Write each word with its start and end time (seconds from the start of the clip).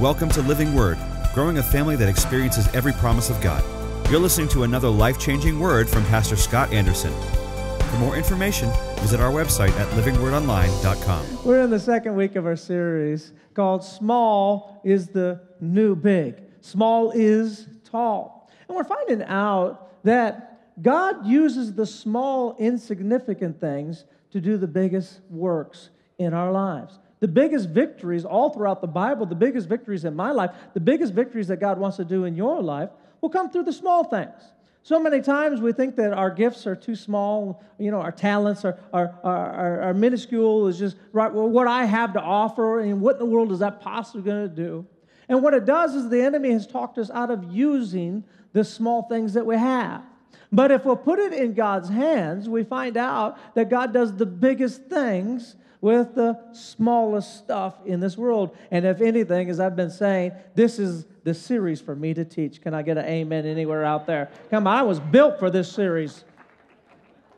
Welcome 0.00 0.30
to 0.30 0.40
Living 0.40 0.74
Word, 0.74 0.96
growing 1.34 1.58
a 1.58 1.62
family 1.62 1.94
that 1.96 2.08
experiences 2.08 2.66
every 2.68 2.94
promise 2.94 3.28
of 3.28 3.38
God. 3.42 3.62
You're 4.10 4.18
listening 4.18 4.48
to 4.48 4.62
another 4.62 4.88
life 4.88 5.18
changing 5.18 5.60
word 5.60 5.90
from 5.90 6.06
Pastor 6.06 6.36
Scott 6.36 6.72
Anderson. 6.72 7.12
For 7.80 7.96
more 7.98 8.16
information, 8.16 8.70
visit 9.00 9.20
our 9.20 9.30
website 9.30 9.72
at 9.72 9.86
livingwordonline.com. 9.90 11.44
We're 11.44 11.60
in 11.60 11.68
the 11.68 11.78
second 11.78 12.16
week 12.16 12.36
of 12.36 12.46
our 12.46 12.56
series 12.56 13.34
called 13.52 13.84
Small 13.84 14.80
is 14.84 15.08
the 15.08 15.42
New 15.60 15.94
Big. 15.94 16.44
Small 16.62 17.10
is 17.10 17.68
tall. 17.84 18.50
And 18.68 18.76
we're 18.78 18.84
finding 18.84 19.22
out 19.24 20.02
that 20.04 20.80
God 20.80 21.26
uses 21.26 21.74
the 21.74 21.84
small, 21.84 22.56
insignificant 22.58 23.60
things 23.60 24.06
to 24.30 24.40
do 24.40 24.56
the 24.56 24.66
biggest 24.66 25.20
works 25.28 25.90
in 26.16 26.32
our 26.32 26.50
lives. 26.50 26.98
The 27.20 27.28
biggest 27.28 27.68
victories 27.68 28.24
all 28.24 28.50
throughout 28.50 28.80
the 28.80 28.86
Bible, 28.86 29.26
the 29.26 29.34
biggest 29.34 29.68
victories 29.68 30.04
in 30.04 30.16
my 30.16 30.32
life, 30.32 30.50
the 30.74 30.80
biggest 30.80 31.12
victories 31.12 31.48
that 31.48 31.60
God 31.60 31.78
wants 31.78 31.98
to 31.98 32.04
do 32.04 32.24
in 32.24 32.34
your 32.34 32.62
life 32.62 32.90
will 33.20 33.28
come 33.28 33.50
through 33.50 33.64
the 33.64 33.72
small 33.72 34.04
things. 34.04 34.40
So 34.82 34.98
many 34.98 35.20
times 35.20 35.60
we 35.60 35.72
think 35.72 35.96
that 35.96 36.14
our 36.14 36.30
gifts 36.30 36.66
are 36.66 36.74
too 36.74 36.96
small, 36.96 37.62
you 37.78 37.90
know, 37.90 38.00
our 38.00 38.12
talents 38.12 38.64
are, 38.64 38.78
are, 38.94 39.14
are, 39.22 39.82
are, 39.82 39.94
minuscule, 39.94 40.68
is 40.68 40.78
just 40.78 40.96
right, 41.12 41.30
well, 41.30 41.48
what 41.48 41.66
I 41.66 41.84
have 41.84 42.14
to 42.14 42.20
offer, 42.20 42.80
and 42.80 43.02
what 43.02 43.16
in 43.16 43.18
the 43.18 43.26
world 43.26 43.52
is 43.52 43.58
that 43.58 43.82
possibly 43.82 44.22
going 44.22 44.48
to 44.48 44.54
do? 44.54 44.86
And 45.28 45.42
what 45.42 45.52
it 45.52 45.66
does 45.66 45.94
is 45.94 46.08
the 46.08 46.22
enemy 46.22 46.50
has 46.52 46.66
talked 46.66 46.96
us 46.96 47.10
out 47.10 47.30
of 47.30 47.52
using 47.52 48.24
the 48.54 48.64
small 48.64 49.02
things 49.02 49.34
that 49.34 49.44
we 49.44 49.56
have. 49.56 50.02
But 50.50 50.70
if 50.70 50.84
we'll 50.84 50.96
put 50.96 51.18
it 51.18 51.32
in 51.32 51.52
God's 51.52 51.88
hands, 51.90 52.48
we 52.48 52.64
find 52.64 52.96
out 52.96 53.38
that 53.54 53.68
God 53.68 53.92
does 53.92 54.16
the 54.16 54.26
biggest 54.26 54.84
things 54.86 55.56
with 55.80 56.14
the 56.14 56.38
smallest 56.52 57.38
stuff 57.38 57.74
in 57.86 58.00
this 58.00 58.16
world. 58.16 58.56
And 58.70 58.84
if 58.84 59.00
anything, 59.00 59.48
as 59.48 59.60
I've 59.60 59.76
been 59.76 59.90
saying, 59.90 60.32
this 60.54 60.78
is 60.78 61.06
the 61.24 61.34
series 61.34 61.80
for 61.80 61.94
me 61.94 62.14
to 62.14 62.24
teach. 62.24 62.60
Can 62.60 62.74
I 62.74 62.82
get 62.82 62.98
an 62.98 63.06
amen 63.06 63.46
anywhere 63.46 63.84
out 63.84 64.06
there? 64.06 64.30
Come 64.50 64.66
on, 64.66 64.76
I 64.76 64.82
was 64.82 65.00
built 65.00 65.38
for 65.38 65.50
this 65.50 65.70
series. 65.70 66.24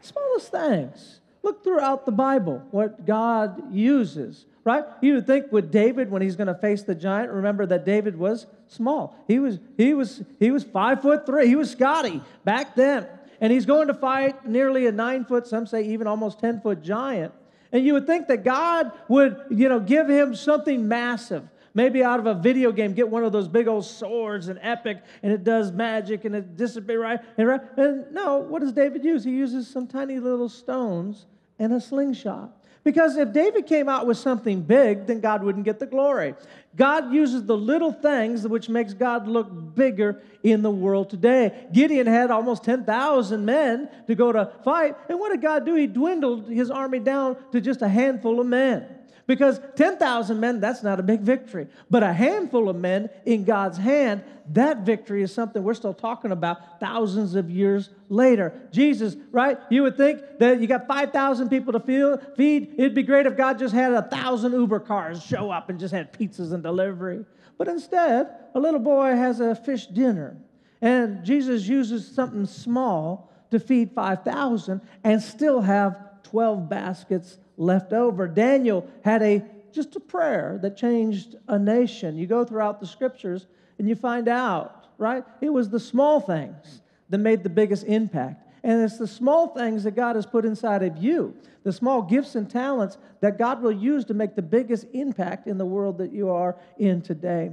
Smallest 0.01 0.51
things. 0.51 1.21
Look 1.43 1.65
throughout 1.65 2.07
the 2.07 2.13
Bible 2.13 2.63
what 2.71 3.05
God 3.05 3.73
uses, 3.73 4.47
right? 4.65 4.85
You 5.01 5.15
would 5.15 5.27
think 5.27 5.51
with 5.51 5.73
David 5.73 6.11
when 6.11 6.23
he's 6.23 6.37
going 6.37 6.47
to 6.47 6.55
face 6.55 6.83
the 6.83 6.95
giant, 6.95 7.33
remember 7.33 7.67
that 7.67 7.85
David 7.85 8.17
was 8.17 8.47
small. 8.69 9.17
He 9.27 9.39
was, 9.39 9.59
he 9.77 9.95
was, 9.95 10.23
he 10.39 10.51
was 10.51 10.63
five 10.63 11.03
foot 11.03 11.27
three. 11.27 11.49
He 11.49 11.57
was 11.57 11.71
Scotty 11.71 12.23
back 12.45 12.77
then. 12.77 13.07
And 13.41 13.53
he's 13.53 13.67
going 13.67 13.89
to 13.89 13.95
fight 13.95 14.47
nearly 14.47 14.87
a 14.87 14.93
nine 14.93 15.25
foot, 15.25 15.49
some 15.49 15.67
say 15.67 15.83
even 15.83 16.07
almost 16.07 16.39
10 16.39 16.61
foot 16.61 16.81
giant. 16.81 17.35
And 17.73 17.85
you 17.85 17.95
would 17.95 18.07
think 18.07 18.29
that 18.29 18.45
God 18.45 18.93
would, 19.09 19.45
you 19.51 19.69
know, 19.69 19.81
give 19.81 20.09
him 20.09 20.35
something 20.35 20.87
massive. 20.87 21.49
Maybe 21.75 22.05
out 22.05 22.21
of 22.21 22.27
a 22.27 22.35
video 22.35 22.71
game, 22.71 22.93
get 22.93 23.09
one 23.09 23.25
of 23.25 23.33
those 23.33 23.49
big 23.49 23.67
old 23.67 23.87
swords 23.87 24.49
and 24.49 24.59
epic, 24.63 25.03
and 25.23 25.33
it 25.33 25.43
does 25.43 25.73
magic 25.73 26.27
and 26.27 26.37
it 26.37 26.55
disappears, 26.55 27.01
right? 27.01 27.21
And, 27.39 27.49
right? 27.49 27.61
and 27.79 28.13
no, 28.13 28.39
what 28.39 28.61
does 28.61 28.73
David 28.73 29.03
use? 29.03 29.25
He 29.25 29.31
uses 29.31 29.67
some 29.69 29.87
tiny 29.87 30.19
little 30.19 30.51
stones 30.51 31.25
and 31.59 31.73
a 31.73 31.81
slingshot. 31.81 32.62
Because 32.85 33.17
if 33.17 33.33
David 33.33 33.67
came 33.67 33.89
out 33.89 34.07
with 34.07 34.19
something 34.19 34.61
big, 34.61 35.07
then 35.07 35.21
God 35.21 35.45
wouldn't 35.45 35.65
get 35.65 35.79
the 35.79 35.87
glory. 35.87 36.35
God 36.75 37.13
uses 37.13 37.45
the 37.45 37.57
little 37.57 37.93
things 37.93 38.47
which 38.47 38.69
makes 38.69 38.93
God 38.93 39.29
look 39.29 39.75
bigger 39.75 40.21
in 40.43 40.63
the 40.63 40.71
world 40.71 41.09
today. 41.09 41.67
Gideon 41.73 42.07
had 42.07 42.31
almost 42.31 42.65
10,000 42.65 43.45
men 43.45 43.89
to 44.09 44.15
go 44.15 44.33
to 44.33 44.51
fight. 44.65 44.97
And 45.09 45.21
what 45.21 45.31
did 45.31 45.43
God 45.43 45.65
do? 45.65 45.77
He 45.77 45.87
dwindled 45.87 46.49
his 46.49 46.71
army 46.71 46.99
down 46.99 47.37
to 47.53 47.61
just 47.61 47.83
a 47.83 47.89
handful 47.89 48.41
of 48.41 48.47
men. 48.47 48.87
Because 49.33 49.63
10,000 49.77 50.39
men, 50.39 50.61
that's 50.61 50.83
not 50.83 51.01
a 51.01 51.03
big 51.03 51.21
victory. 51.21 51.67
But 51.91 52.03
a 52.03 52.13
handful 52.13 52.69
of 52.69 52.77
men 52.77 53.09
in 53.25 53.45
God's 53.45 53.79
hand, 53.79 54.23
that 54.51 54.81
victory 54.81 55.23
is 55.23 55.33
something 55.33 55.65
we're 55.65 55.73
still 55.73 55.95
talking 55.95 56.33
about 56.33 56.79
thousands 56.81 57.35
of 57.35 57.49
years 57.49 57.89
later. 58.11 58.53
Jesus, 58.73 59.17
right? 59.31 59.57
You 59.71 59.85
would 59.85 59.97
think 59.97 60.21
that 60.39 60.61
you 60.61 60.67
got 60.67 60.87
5,000 60.87 61.49
people 61.49 61.73
to 61.73 62.21
feed. 62.37 62.75
It'd 62.77 62.95
be 62.95 63.03
great 63.03 63.25
if 63.25 63.39
God 63.39 63.59
just 63.59 63.73
had 63.73 63.93
a 63.93 64.03
thousand 64.03 64.53
Uber 64.53 64.81
cars 64.81 65.25
show 65.25 65.51
up 65.51 65.71
and 65.71 65.81
just 65.81 65.95
had 65.95 66.13
pizzas 66.13 66.53
and 66.53 66.63
delivery. 66.63 67.25
But 67.57 67.69
instead, 67.69 68.29
a 68.55 68.61
little 68.61 68.81
boy 68.81 69.17
has 69.17 69.41
a 69.41 69.55
fish 69.55 69.87
dinner. 69.87 70.37
And 70.83 71.25
Jesus 71.25 71.67
uses 71.67 72.07
something 72.07 72.45
small 72.45 73.33
to 73.51 73.59
feed 73.59 73.93
5,000 73.95 74.83
and 75.05 75.23
still 75.23 75.63
have 75.63 75.97
12 76.25 76.69
baskets 76.69 77.39
left 77.57 77.93
over. 77.93 78.27
Daniel 78.29 78.89
had 79.05 79.23
a 79.23 79.45
just 79.73 79.97
a 79.97 80.01
prayer 80.01 80.59
that 80.63 80.77
changed 80.77 81.37
a 81.49 81.59
nation. 81.59 82.17
You 82.17 82.27
go 82.27 82.45
throughout 82.45 82.81
the 82.81 82.87
scriptures 82.87 83.47
and 83.79 83.89
you 83.89 83.95
find 83.95 84.29
out, 84.29 84.89
right? 84.99 85.25
It 85.41 85.51
was 85.51 85.71
the 85.71 85.81
small 85.81 86.21
things 86.21 86.83
that 87.09 87.19
made 87.19 87.43
the 87.43 87.51
biggest 87.51 87.85
impact. 87.85 88.47
And 88.63 88.83
it's 88.83 88.99
the 88.99 89.07
small 89.07 89.49
things 89.49 89.85
that 89.85 89.97
God 89.97 90.15
has 90.17 90.25
put 90.25 90.45
inside 90.45 90.83
of 90.83 90.97
you, 90.99 91.35
the 91.65 91.73
small 91.73 92.03
gifts 92.03 92.37
and 92.37 92.49
talents 92.49 92.97
that 93.21 93.39
God 93.39 93.61
will 93.61 93.73
use 93.73 94.05
to 94.07 94.15
make 94.15 94.37
the 94.37 94.43
biggest 94.43 94.87
impact 94.93 95.47
in 95.49 95.59
the 95.59 95.67
world 95.67 95.99
that 95.99 96.13
you 96.13 96.31
are 96.31 96.57
in 96.79 97.03
today. 97.03 97.51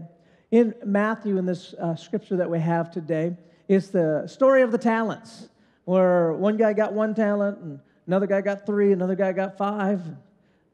In 0.52 0.76
Matthew, 0.86 1.38
in 1.38 1.46
this 1.46 1.74
uh, 1.76 1.96
scripture 1.96 2.38
that 2.38 2.50
we 2.50 2.60
have 2.60 2.92
today, 2.92 3.36
it's 3.68 3.88
the 3.88 4.28
story 4.28 4.62
of 4.62 4.72
the 4.72 4.78
talents, 4.78 5.50
where 5.86 6.34
one 6.34 6.58
guy 6.58 6.74
got 6.74 6.94
one 6.94 7.16
talent 7.16 7.60
and 7.60 7.80
Another 8.10 8.26
guy 8.26 8.42
got 8.42 8.66
three, 8.66 8.92
another 8.92 9.14
guy 9.14 9.32
got 9.34 9.56
five. 9.56 10.02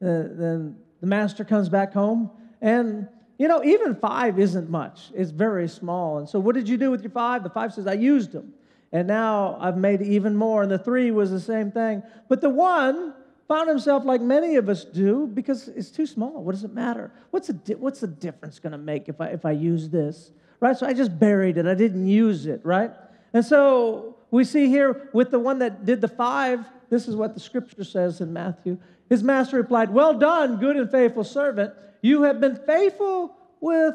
then 0.00 0.74
the 1.02 1.06
master 1.06 1.44
comes 1.44 1.68
back 1.68 1.92
home. 1.92 2.30
And, 2.62 3.08
you 3.36 3.46
know, 3.46 3.62
even 3.62 3.94
five 3.94 4.38
isn't 4.38 4.70
much, 4.70 5.10
it's 5.14 5.32
very 5.32 5.68
small. 5.68 6.16
And 6.16 6.26
so, 6.26 6.40
what 6.40 6.54
did 6.54 6.66
you 6.66 6.78
do 6.78 6.90
with 6.90 7.02
your 7.02 7.10
five? 7.10 7.42
The 7.42 7.50
five 7.50 7.74
says, 7.74 7.86
I 7.86 7.92
used 7.92 8.32
them. 8.32 8.54
And 8.90 9.06
now 9.06 9.58
I've 9.60 9.76
made 9.76 10.00
even 10.00 10.34
more. 10.34 10.62
And 10.62 10.72
the 10.72 10.78
three 10.78 11.10
was 11.10 11.30
the 11.30 11.38
same 11.38 11.70
thing. 11.70 12.02
But 12.30 12.40
the 12.40 12.48
one 12.48 13.12
found 13.48 13.68
himself 13.68 14.06
like 14.06 14.22
many 14.22 14.56
of 14.56 14.70
us 14.70 14.86
do 14.86 15.26
because 15.26 15.68
it's 15.68 15.90
too 15.90 16.06
small. 16.06 16.42
What 16.42 16.52
does 16.52 16.64
it 16.64 16.72
matter? 16.72 17.12
What's, 17.32 17.48
the, 17.48 17.74
what's 17.74 18.00
the 18.00 18.06
difference 18.06 18.58
going 18.58 18.72
to 18.72 18.78
make 18.78 19.10
if 19.10 19.20
I, 19.20 19.26
if 19.26 19.44
I 19.44 19.50
use 19.50 19.90
this? 19.90 20.30
Right? 20.58 20.74
So 20.74 20.86
I 20.86 20.94
just 20.94 21.18
buried 21.18 21.58
it. 21.58 21.66
I 21.66 21.74
didn't 21.74 22.08
use 22.08 22.46
it, 22.46 22.62
right? 22.64 22.92
And 23.34 23.44
so 23.44 24.16
we 24.36 24.44
see 24.44 24.68
here 24.68 25.08
with 25.14 25.30
the 25.30 25.38
one 25.38 25.60
that 25.60 25.86
did 25.86 26.02
the 26.02 26.08
five, 26.08 26.60
this 26.90 27.08
is 27.08 27.16
what 27.16 27.32
the 27.32 27.40
scripture 27.40 27.84
says 27.84 28.20
in 28.20 28.34
Matthew. 28.34 28.76
His 29.08 29.22
master 29.22 29.56
replied, 29.56 29.90
Well 29.90 30.18
done, 30.18 30.58
good 30.58 30.76
and 30.76 30.90
faithful 30.90 31.24
servant. 31.24 31.72
You 32.02 32.24
have 32.24 32.38
been 32.38 32.56
faithful 32.66 33.34
with 33.62 33.94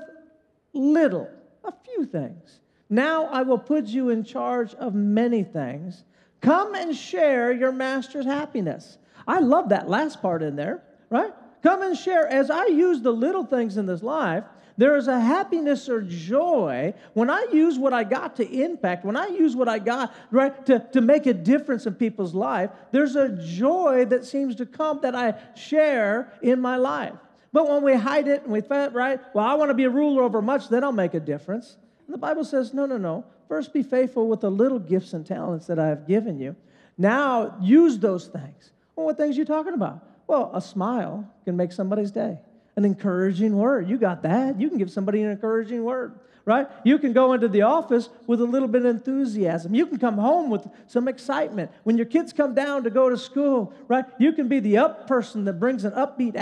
little, 0.73 1.29
a 1.63 1.71
few 1.85 2.05
things. 2.05 2.59
Now 2.89 3.25
I 3.25 3.43
will 3.43 3.59
put 3.59 3.85
you 3.85 4.09
in 4.09 4.23
charge 4.23 4.73
of 4.73 4.95
many 4.95 5.43
things. 5.43 6.05
Come 6.41 6.73
and 6.73 6.95
share 6.95 7.51
your 7.51 7.71
master's 7.71 8.25
happiness. 8.25 8.97
I 9.27 9.41
love 9.41 9.69
that 9.69 9.89
last 9.89 10.23
part 10.23 10.41
in 10.41 10.55
there, 10.55 10.81
right? 11.11 11.31
Come 11.61 11.83
and 11.83 11.95
share. 11.95 12.27
As 12.27 12.49
I 12.49 12.65
use 12.65 13.01
the 13.01 13.13
little 13.13 13.45
things 13.45 13.77
in 13.77 13.85
this 13.85 14.01
life, 14.01 14.45
there 14.77 14.97
is 14.97 15.07
a 15.07 15.19
happiness 15.19 15.89
or 15.89 16.01
joy 16.01 16.93
when 17.13 17.29
I 17.29 17.47
use 17.51 17.77
what 17.77 17.93
I 17.93 18.03
got 18.03 18.35
to 18.37 18.49
impact, 18.49 19.05
when 19.05 19.15
I 19.15 19.27
use 19.27 19.55
what 19.55 19.67
I 19.67 19.79
got, 19.79 20.13
right, 20.31 20.65
to, 20.65 20.79
to 20.93 21.01
make 21.01 21.25
a 21.25 21.33
difference 21.33 21.85
in 21.85 21.95
people's 21.95 22.33
life. 22.33 22.71
There's 22.91 23.15
a 23.15 23.29
joy 23.29 24.05
that 24.05 24.25
seems 24.25 24.55
to 24.55 24.65
come 24.65 24.99
that 25.01 25.15
I 25.15 25.35
share 25.55 26.33
in 26.41 26.61
my 26.61 26.77
life. 26.77 27.15
But 27.53 27.69
when 27.69 27.83
we 27.83 27.95
hide 27.95 28.27
it 28.27 28.43
and 28.43 28.51
we 28.51 28.61
think, 28.61 28.93
right, 28.93 29.19
well, 29.33 29.45
I 29.45 29.55
want 29.55 29.69
to 29.69 29.75
be 29.75 29.83
a 29.83 29.89
ruler 29.89 30.23
over 30.23 30.41
much, 30.41 30.69
then 30.69 30.83
I'll 30.83 30.91
make 30.91 31.13
a 31.13 31.19
difference. 31.19 31.77
And 32.07 32.13
the 32.13 32.19
Bible 32.19 32.45
says, 32.45 32.73
no, 32.73 32.85
no, 32.85 32.97
no. 32.97 33.25
First 33.49 33.73
be 33.73 33.83
faithful 33.83 34.29
with 34.29 34.39
the 34.39 34.49
little 34.49 34.79
gifts 34.79 35.11
and 35.13 35.25
talents 35.25 35.67
that 35.67 35.77
I 35.77 35.87
have 35.87 36.07
given 36.07 36.39
you. 36.39 36.55
Now 36.97 37.57
use 37.61 37.99
those 37.99 38.27
things. 38.27 38.71
Well, 38.95 39.07
what 39.07 39.17
things 39.17 39.35
are 39.35 39.39
you 39.39 39.45
talking 39.45 39.73
about? 39.73 40.05
Well, 40.27 40.51
a 40.53 40.61
smile 40.61 41.29
can 41.43 41.57
make 41.57 41.73
somebody's 41.73 42.11
day 42.11 42.39
an 42.75 42.85
encouraging 42.85 43.57
word. 43.57 43.89
You 43.89 43.97
got 43.97 44.23
that. 44.23 44.59
You 44.59 44.69
can 44.69 44.77
give 44.77 44.91
somebody 44.91 45.21
an 45.21 45.29
encouraging 45.29 45.83
word, 45.83 46.19
right? 46.45 46.67
You 46.83 46.97
can 46.99 47.13
go 47.13 47.33
into 47.33 47.47
the 47.47 47.63
office 47.63 48.09
with 48.27 48.41
a 48.41 48.45
little 48.45 48.67
bit 48.67 48.85
of 48.85 48.95
enthusiasm. 48.95 49.75
You 49.75 49.85
can 49.85 49.99
come 49.99 50.17
home 50.17 50.49
with 50.49 50.67
some 50.87 51.07
excitement. 51.07 51.71
When 51.83 51.97
your 51.97 52.05
kids 52.05 52.33
come 52.33 52.53
down 52.53 52.83
to 52.83 52.89
go 52.89 53.09
to 53.09 53.17
school, 53.17 53.73
right? 53.87 54.05
You 54.19 54.33
can 54.33 54.47
be 54.47 54.59
the 54.59 54.77
up 54.77 55.07
person 55.07 55.45
that 55.45 55.59
brings 55.59 55.83
an 55.83 55.91
upbeat 55.91 56.35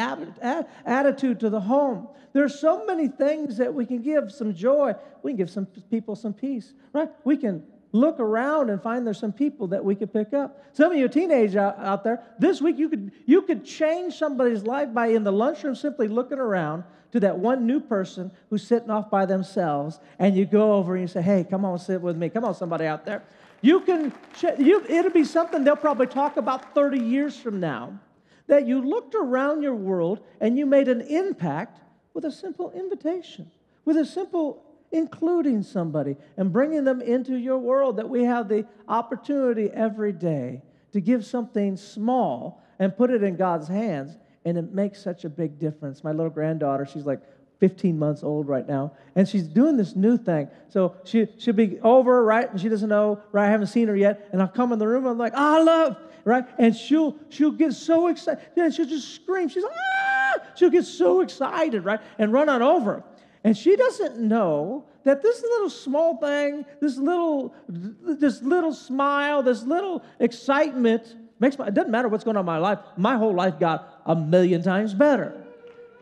attitude 0.85 1.39
to 1.39 1.49
the 1.49 1.61
home. 1.61 2.07
There's 2.31 2.59
so 2.59 2.85
many 2.85 3.07
things 3.07 3.57
that 3.57 3.73
we 3.73 3.85
can 3.87 4.01
give 4.03 4.31
some 4.31 4.53
joy. 4.53 4.93
We 5.23 5.31
can 5.31 5.37
give 5.37 5.49
some 5.49 5.65
people 5.65 6.15
some 6.15 6.33
peace, 6.33 6.73
right? 6.93 7.09
We 7.23 7.37
can 7.37 7.63
look 7.91 8.19
around 8.19 8.69
and 8.69 8.81
find 8.81 9.05
there's 9.05 9.19
some 9.19 9.33
people 9.33 9.67
that 9.67 9.83
we 9.83 9.95
could 9.95 10.13
pick 10.13 10.33
up. 10.33 10.63
Some 10.73 10.91
of 10.91 10.97
you 10.97 11.07
teenagers 11.07 11.55
out, 11.55 11.79
out 11.79 12.03
there, 12.03 12.23
this 12.37 12.61
week 12.61 12.77
you 12.77 12.89
could, 12.89 13.11
you 13.25 13.41
could 13.41 13.65
change 13.65 14.15
somebody's 14.15 14.63
life 14.63 14.93
by 14.93 15.07
in 15.07 15.23
the 15.23 15.31
lunchroom 15.31 15.75
simply 15.75 16.07
looking 16.07 16.39
around 16.39 16.83
to 17.11 17.19
that 17.21 17.37
one 17.37 17.65
new 17.65 17.79
person 17.79 18.31
who's 18.49 18.65
sitting 18.65 18.91
off 18.91 19.09
by 19.09 19.25
themselves, 19.25 19.99
and 20.19 20.37
you 20.37 20.45
go 20.45 20.73
over 20.73 20.93
and 20.93 21.01
you 21.01 21.07
say, 21.07 21.21
hey, 21.21 21.43
come 21.49 21.65
on, 21.65 21.79
sit 21.79 21.99
with 21.99 22.15
me. 22.15 22.29
Come 22.29 22.45
on, 22.45 22.53
somebody 22.53 22.85
out 22.85 23.05
there. 23.05 23.23
You 23.61 23.81
can, 23.81 24.13
you, 24.59 24.85
it'll 24.87 25.11
be 25.11 25.25
something 25.25 25.63
they'll 25.63 25.75
probably 25.75 26.07
talk 26.07 26.37
about 26.37 26.75
30 26.75 26.99
years 26.99 27.37
from 27.37 27.59
now 27.59 27.99
that 28.47 28.67
you 28.67 28.81
looked 28.81 29.15
around 29.15 29.63
your 29.63 29.75
world 29.75 30.19
and 30.39 30.57
you 30.57 30.65
made 30.65 30.87
an 30.87 31.01
impact 31.01 31.79
with 32.13 32.25
a 32.25 32.31
simple 32.31 32.71
invitation 32.71 33.49
with 33.89 33.97
a 33.97 34.05
simple 34.05 34.63
including 34.91 35.63
somebody 35.63 36.15
and 36.37 36.51
bringing 36.51 36.83
them 36.83 37.01
into 37.01 37.35
your 37.35 37.57
world 37.57 37.97
that 37.97 38.09
we 38.09 38.23
have 38.23 38.47
the 38.47 38.65
opportunity 38.87 39.69
every 39.69 40.11
day 40.11 40.61
to 40.91 41.01
give 41.01 41.25
something 41.25 41.77
small 41.77 42.63
and 42.79 42.95
put 42.95 43.11
it 43.11 43.23
in 43.23 43.35
God's 43.35 43.67
hands 43.67 44.17
and 44.45 44.57
it 44.57 44.73
makes 44.73 45.01
such 45.01 45.25
a 45.25 45.29
big 45.29 45.59
difference. 45.59 46.03
My 46.03 46.11
little 46.11 46.31
granddaughter, 46.31 46.85
she's 46.85 47.05
like 47.05 47.21
15 47.59 47.99
months 47.99 48.23
old 48.23 48.47
right 48.47 48.67
now, 48.67 48.93
and 49.15 49.27
she's 49.27 49.43
doing 49.43 49.75
this 49.75 49.95
new 49.95 50.17
thing. 50.17 50.47
So 50.69 50.95
she, 51.03 51.27
she'll 51.37 51.53
be 51.53 51.79
over, 51.81 52.23
right? 52.23 52.49
And 52.49 52.59
she 52.59 52.69
doesn't 52.69 52.87
know, 52.87 53.21
right? 53.31 53.47
I 53.47 53.51
haven't 53.51 53.67
seen 53.67 53.89
her 53.89 53.95
yet. 53.95 54.29
And 54.31 54.41
I'll 54.41 54.47
come 54.47 54.71
in 54.71 54.79
the 54.79 54.87
room, 54.87 55.05
I'm 55.05 55.17
like, 55.17 55.33
I 55.35 55.61
love, 55.61 55.97
right? 56.23 56.45
And 56.57 56.75
she'll, 56.75 57.15
she'll 57.29 57.51
get 57.51 57.73
so 57.73 58.07
excited. 58.07 58.43
Yeah, 58.55 58.69
she'll 58.69 58.85
just 58.85 59.13
scream. 59.13 59.49
She's 59.49 59.65
ah! 59.65 60.39
She'll 60.55 60.69
get 60.69 60.85
so 60.85 61.21
excited, 61.21 61.83
right? 61.83 61.99
And 62.17 62.31
run 62.31 62.47
on 62.47 62.61
over. 62.61 63.03
And 63.43 63.57
she 63.57 63.75
doesn't 63.75 64.17
know 64.17 64.85
that 65.03 65.21
this 65.21 65.41
little 65.41 65.69
small 65.69 66.17
thing, 66.17 66.65
this 66.81 66.97
little, 66.97 67.53
this 67.67 68.41
little 68.41 68.73
smile, 68.73 69.41
this 69.41 69.63
little 69.63 70.03
excitement 70.19 71.15
makes 71.39 71.57
my, 71.57 71.67
it 71.67 71.73
doesn't 71.73 71.91
matter 71.91 72.09
what's 72.09 72.23
going 72.23 72.35
on 72.35 72.41
in 72.41 72.45
my 72.45 72.57
life. 72.57 72.79
My 72.97 73.15
whole 73.17 73.33
life 73.33 73.59
got 73.59 74.01
a 74.05 74.15
million 74.15 74.61
times 74.61 74.93
better. 74.93 75.41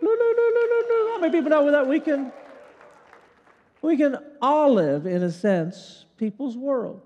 How 0.01 1.19
many 1.19 1.31
people 1.31 1.49
know 1.49 1.71
that 1.71 1.87
we 1.87 1.99
can, 1.99 2.31
we 3.81 3.97
can 3.97 4.17
all 4.41 4.73
live, 4.73 5.05
in 5.05 5.23
a 5.23 5.31
sense, 5.31 6.05
people's 6.17 6.57
world? 6.57 7.01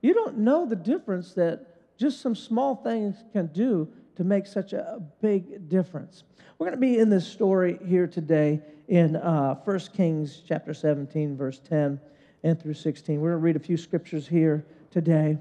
You 0.00 0.14
don't 0.14 0.38
know 0.38 0.66
the 0.66 0.76
difference 0.76 1.34
that 1.34 1.66
just 1.98 2.20
some 2.20 2.34
small 2.34 2.76
things 2.76 3.22
can 3.32 3.46
do 3.48 3.88
to 4.16 4.24
make 4.24 4.46
such 4.46 4.72
a 4.72 5.00
big 5.20 5.68
difference. 5.68 6.24
We're 6.58 6.66
going 6.66 6.80
to 6.80 6.86
be 6.86 6.98
in 6.98 7.10
this 7.10 7.26
story 7.26 7.78
here 7.86 8.06
today 8.06 8.60
in 8.88 9.16
uh, 9.16 9.54
1 9.64 9.78
Kings 9.96 10.42
chapter 10.46 10.72
17, 10.72 11.36
verse 11.36 11.60
10 11.68 12.00
and 12.42 12.60
through 12.60 12.74
16. 12.74 13.20
We're 13.20 13.30
going 13.30 13.40
to 13.40 13.44
read 13.44 13.56
a 13.56 13.60
few 13.60 13.76
scriptures 13.76 14.28
here 14.28 14.64
today. 14.90 15.38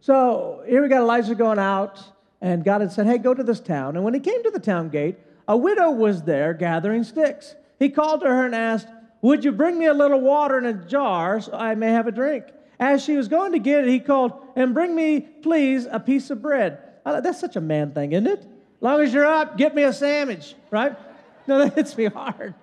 So 0.00 0.62
here 0.66 0.82
we 0.82 0.88
got 0.88 1.00
Elijah 1.00 1.34
going 1.34 1.60
out, 1.60 2.02
and 2.40 2.64
God 2.64 2.80
had 2.80 2.90
said, 2.90 3.06
Hey, 3.06 3.18
go 3.18 3.32
to 3.32 3.42
this 3.42 3.60
town. 3.60 3.96
And 3.96 4.04
when 4.04 4.14
he 4.14 4.20
came 4.20 4.42
to 4.42 4.50
the 4.50 4.58
town 4.58 4.88
gate, 4.88 5.16
a 5.46 5.56
widow 5.56 5.90
was 5.90 6.22
there 6.22 6.52
gathering 6.54 7.04
sticks. 7.04 7.54
He 7.78 7.88
called 7.88 8.20
to 8.22 8.26
her 8.26 8.44
and 8.44 8.54
asked, 8.54 8.88
Would 9.22 9.44
you 9.44 9.52
bring 9.52 9.78
me 9.78 9.86
a 9.86 9.94
little 9.94 10.20
water 10.20 10.58
in 10.58 10.66
a 10.66 10.72
jar 10.72 11.40
so 11.40 11.52
I 11.52 11.76
may 11.76 11.92
have 11.92 12.08
a 12.08 12.12
drink? 12.12 12.46
As 12.82 13.04
she 13.04 13.16
was 13.16 13.28
going 13.28 13.52
to 13.52 13.60
get 13.60 13.84
it, 13.84 13.90
he 13.90 14.00
called, 14.00 14.32
And 14.56 14.74
bring 14.74 14.92
me, 14.92 15.20
please, 15.20 15.86
a 15.88 16.00
piece 16.00 16.30
of 16.30 16.42
bread. 16.42 16.80
That's 17.04 17.38
such 17.38 17.54
a 17.54 17.60
man 17.60 17.92
thing, 17.92 18.10
isn't 18.10 18.26
it? 18.26 18.44
long 18.80 19.00
as 19.00 19.14
you're 19.14 19.24
up, 19.24 19.56
get 19.56 19.72
me 19.72 19.84
a 19.84 19.92
sandwich, 19.92 20.56
right? 20.70 20.96
No, 21.46 21.58
that 21.58 21.74
hits 21.74 21.96
me 21.96 22.04
hard. 22.04 22.54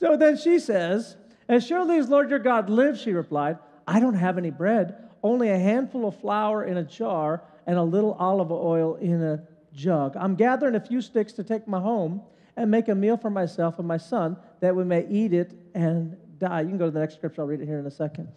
So 0.00 0.16
then 0.16 0.36
she 0.36 0.58
says, 0.58 1.16
As 1.48 1.64
surely 1.64 1.96
as 1.98 2.08
Lord 2.08 2.28
your 2.28 2.40
God 2.40 2.68
lives, 2.68 3.00
she 3.00 3.12
replied, 3.12 3.58
I 3.86 4.00
don't 4.00 4.14
have 4.14 4.36
any 4.36 4.50
bread, 4.50 5.08
only 5.22 5.48
a 5.50 5.58
handful 5.58 6.08
of 6.08 6.18
flour 6.20 6.64
in 6.64 6.76
a 6.76 6.82
jar 6.82 7.42
and 7.68 7.78
a 7.78 7.82
little 7.84 8.14
olive 8.14 8.50
oil 8.50 8.96
in 8.96 9.22
a 9.22 9.44
jug. 9.72 10.16
I'm 10.16 10.34
gathering 10.34 10.74
a 10.74 10.80
few 10.80 11.00
sticks 11.00 11.32
to 11.34 11.44
take 11.44 11.68
my 11.68 11.80
home 11.80 12.22
and 12.56 12.68
make 12.68 12.88
a 12.88 12.96
meal 12.96 13.16
for 13.16 13.30
myself 13.30 13.78
and 13.78 13.86
my 13.86 13.96
son 13.96 14.36
that 14.58 14.74
we 14.74 14.82
may 14.82 15.06
eat 15.08 15.32
it 15.32 15.52
and 15.74 16.16
die. 16.42 16.60
You 16.62 16.68
can 16.68 16.78
go 16.78 16.86
to 16.86 16.90
the 16.90 17.00
next 17.00 17.14
scripture, 17.14 17.40
I'll 17.42 17.48
read 17.48 17.60
it 17.60 17.66
here 17.66 17.78
in 17.78 17.86
a 17.86 17.90
second. 17.90 18.28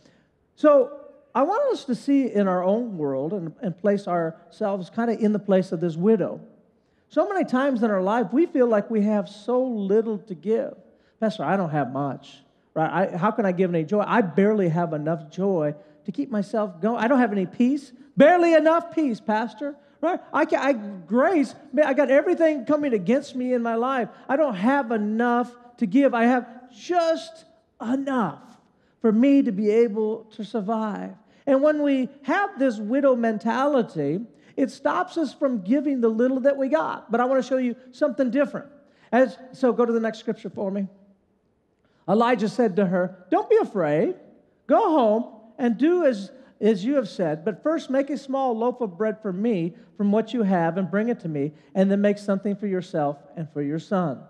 So 0.56 0.92
I 1.34 1.44
want 1.44 1.74
us 1.74 1.84
to 1.86 1.96
see 1.96 2.32
in 2.32 2.48
our 2.48 2.64
own 2.64 2.98
world 2.98 3.34
and, 3.34 3.54
and 3.62 3.78
place 3.78 4.08
ourselves 4.08 4.90
kind 4.90 5.12
of 5.12 5.20
in 5.20 5.34
the 5.34 5.40
place 5.40 5.74
of 5.74 5.82
this 5.82 5.96
widow. 5.96 6.40
So 7.10 7.28
many 7.28 7.44
times 7.44 7.84
in 7.84 7.92
our 7.92 8.02
life, 8.02 8.28
we 8.32 8.46
feel 8.46 8.68
like 8.68 8.90
we 8.90 9.02
have 9.02 9.28
so 9.28 9.64
little 9.64 10.18
to 10.20 10.36
give. 10.36 10.76
Pastor, 11.20 11.44
I 11.44 11.58
don't 11.58 11.72
have 11.72 11.92
much, 11.92 12.38
right? 12.74 13.14
I, 13.14 13.18
how 13.18 13.32
can 13.32 13.46
I 13.46 13.52
give 13.52 13.74
any 13.74 13.84
joy? 13.84 14.04
I 14.06 14.22
barely 14.22 14.70
have 14.70 14.94
enough 14.94 15.30
joy 15.30 15.76
to 16.06 16.12
keep 16.12 16.30
myself 16.30 16.82
going. 16.82 17.04
I 17.04 17.08
don't 17.08 17.20
have 17.20 17.32
any 17.32 17.46
peace, 17.46 17.92
barely 18.16 18.54
enough 18.54 18.94
peace, 18.94 19.20
Pastor. 19.20 19.76
Right? 20.02 20.20
I, 20.32 20.46
can, 20.46 20.60
I 20.60 20.74
grace. 20.74 21.56
I 21.84 21.94
got 21.96 22.12
everything 22.12 22.66
coming 22.66 22.94
against 22.94 23.36
me 23.36 23.54
in 23.54 23.64
my 23.64 23.74
life. 23.74 24.10
I 24.30 24.36
don't 24.36 24.54
have 24.54 24.92
enough 24.92 25.52
to 25.78 25.88
give. 25.88 26.14
I 26.14 26.26
have 26.26 26.48
just 26.72 27.46
enough 27.82 28.42
for 29.02 29.12
me 29.12 29.44
to 29.44 29.52
be 29.52 29.70
able 29.70 30.24
to 30.36 30.44
survive. 30.44 31.12
And 31.46 31.62
when 31.62 31.82
we 31.84 32.10
have 32.24 32.58
this 32.58 32.78
widow 32.80 33.16
mentality, 33.16 34.22
it 34.58 34.72
stops 34.72 35.18
us 35.18 35.34
from 35.34 35.62
giving 35.62 36.02
the 36.02 36.10
little 36.10 36.40
that 36.42 36.58
we 36.58 36.70
got. 36.70 37.12
But 37.12 37.20
I 37.22 37.26
want 37.26 37.44
to 37.44 37.48
show 37.48 37.58
you 37.58 37.76
something 37.92 38.32
different. 38.32 38.68
As, 39.12 39.38
so 39.52 39.72
go 39.74 39.86
to 39.86 39.94
the 39.94 40.00
next 40.00 40.20
scripture 40.20 40.50
for 40.50 40.72
me. 40.72 40.88
Elijah 42.08 42.50
said 42.50 42.76
to 42.78 42.86
her, 42.86 43.26
Don't 43.30 43.50
be 43.50 43.58
afraid. 43.58 44.16
Go 44.68 44.90
home 44.92 45.26
and 45.58 45.78
do 45.78 46.06
as, 46.06 46.32
as 46.60 46.84
you 46.84 46.96
have 46.96 47.10
said. 47.10 47.46
But 47.46 47.62
first, 47.62 47.90
make 47.90 48.10
a 48.10 48.18
small 48.18 48.58
loaf 48.58 48.82
of 48.82 48.98
bread 48.98 49.22
for 49.22 49.32
me 49.32 49.76
from 49.98 50.12
what 50.12 50.34
you 50.34 50.44
have 50.44 50.78
and 50.78 50.90
bring 50.90 51.10
it 51.10 51.20
to 51.22 51.28
me. 51.28 51.54
And 51.74 51.92
then 51.92 52.02
make 52.02 52.18
something 52.18 52.56
for 52.56 52.68
yourself 52.68 53.18
and 53.36 53.48
for 53.52 53.62
your 53.62 53.80
son. 53.80 54.24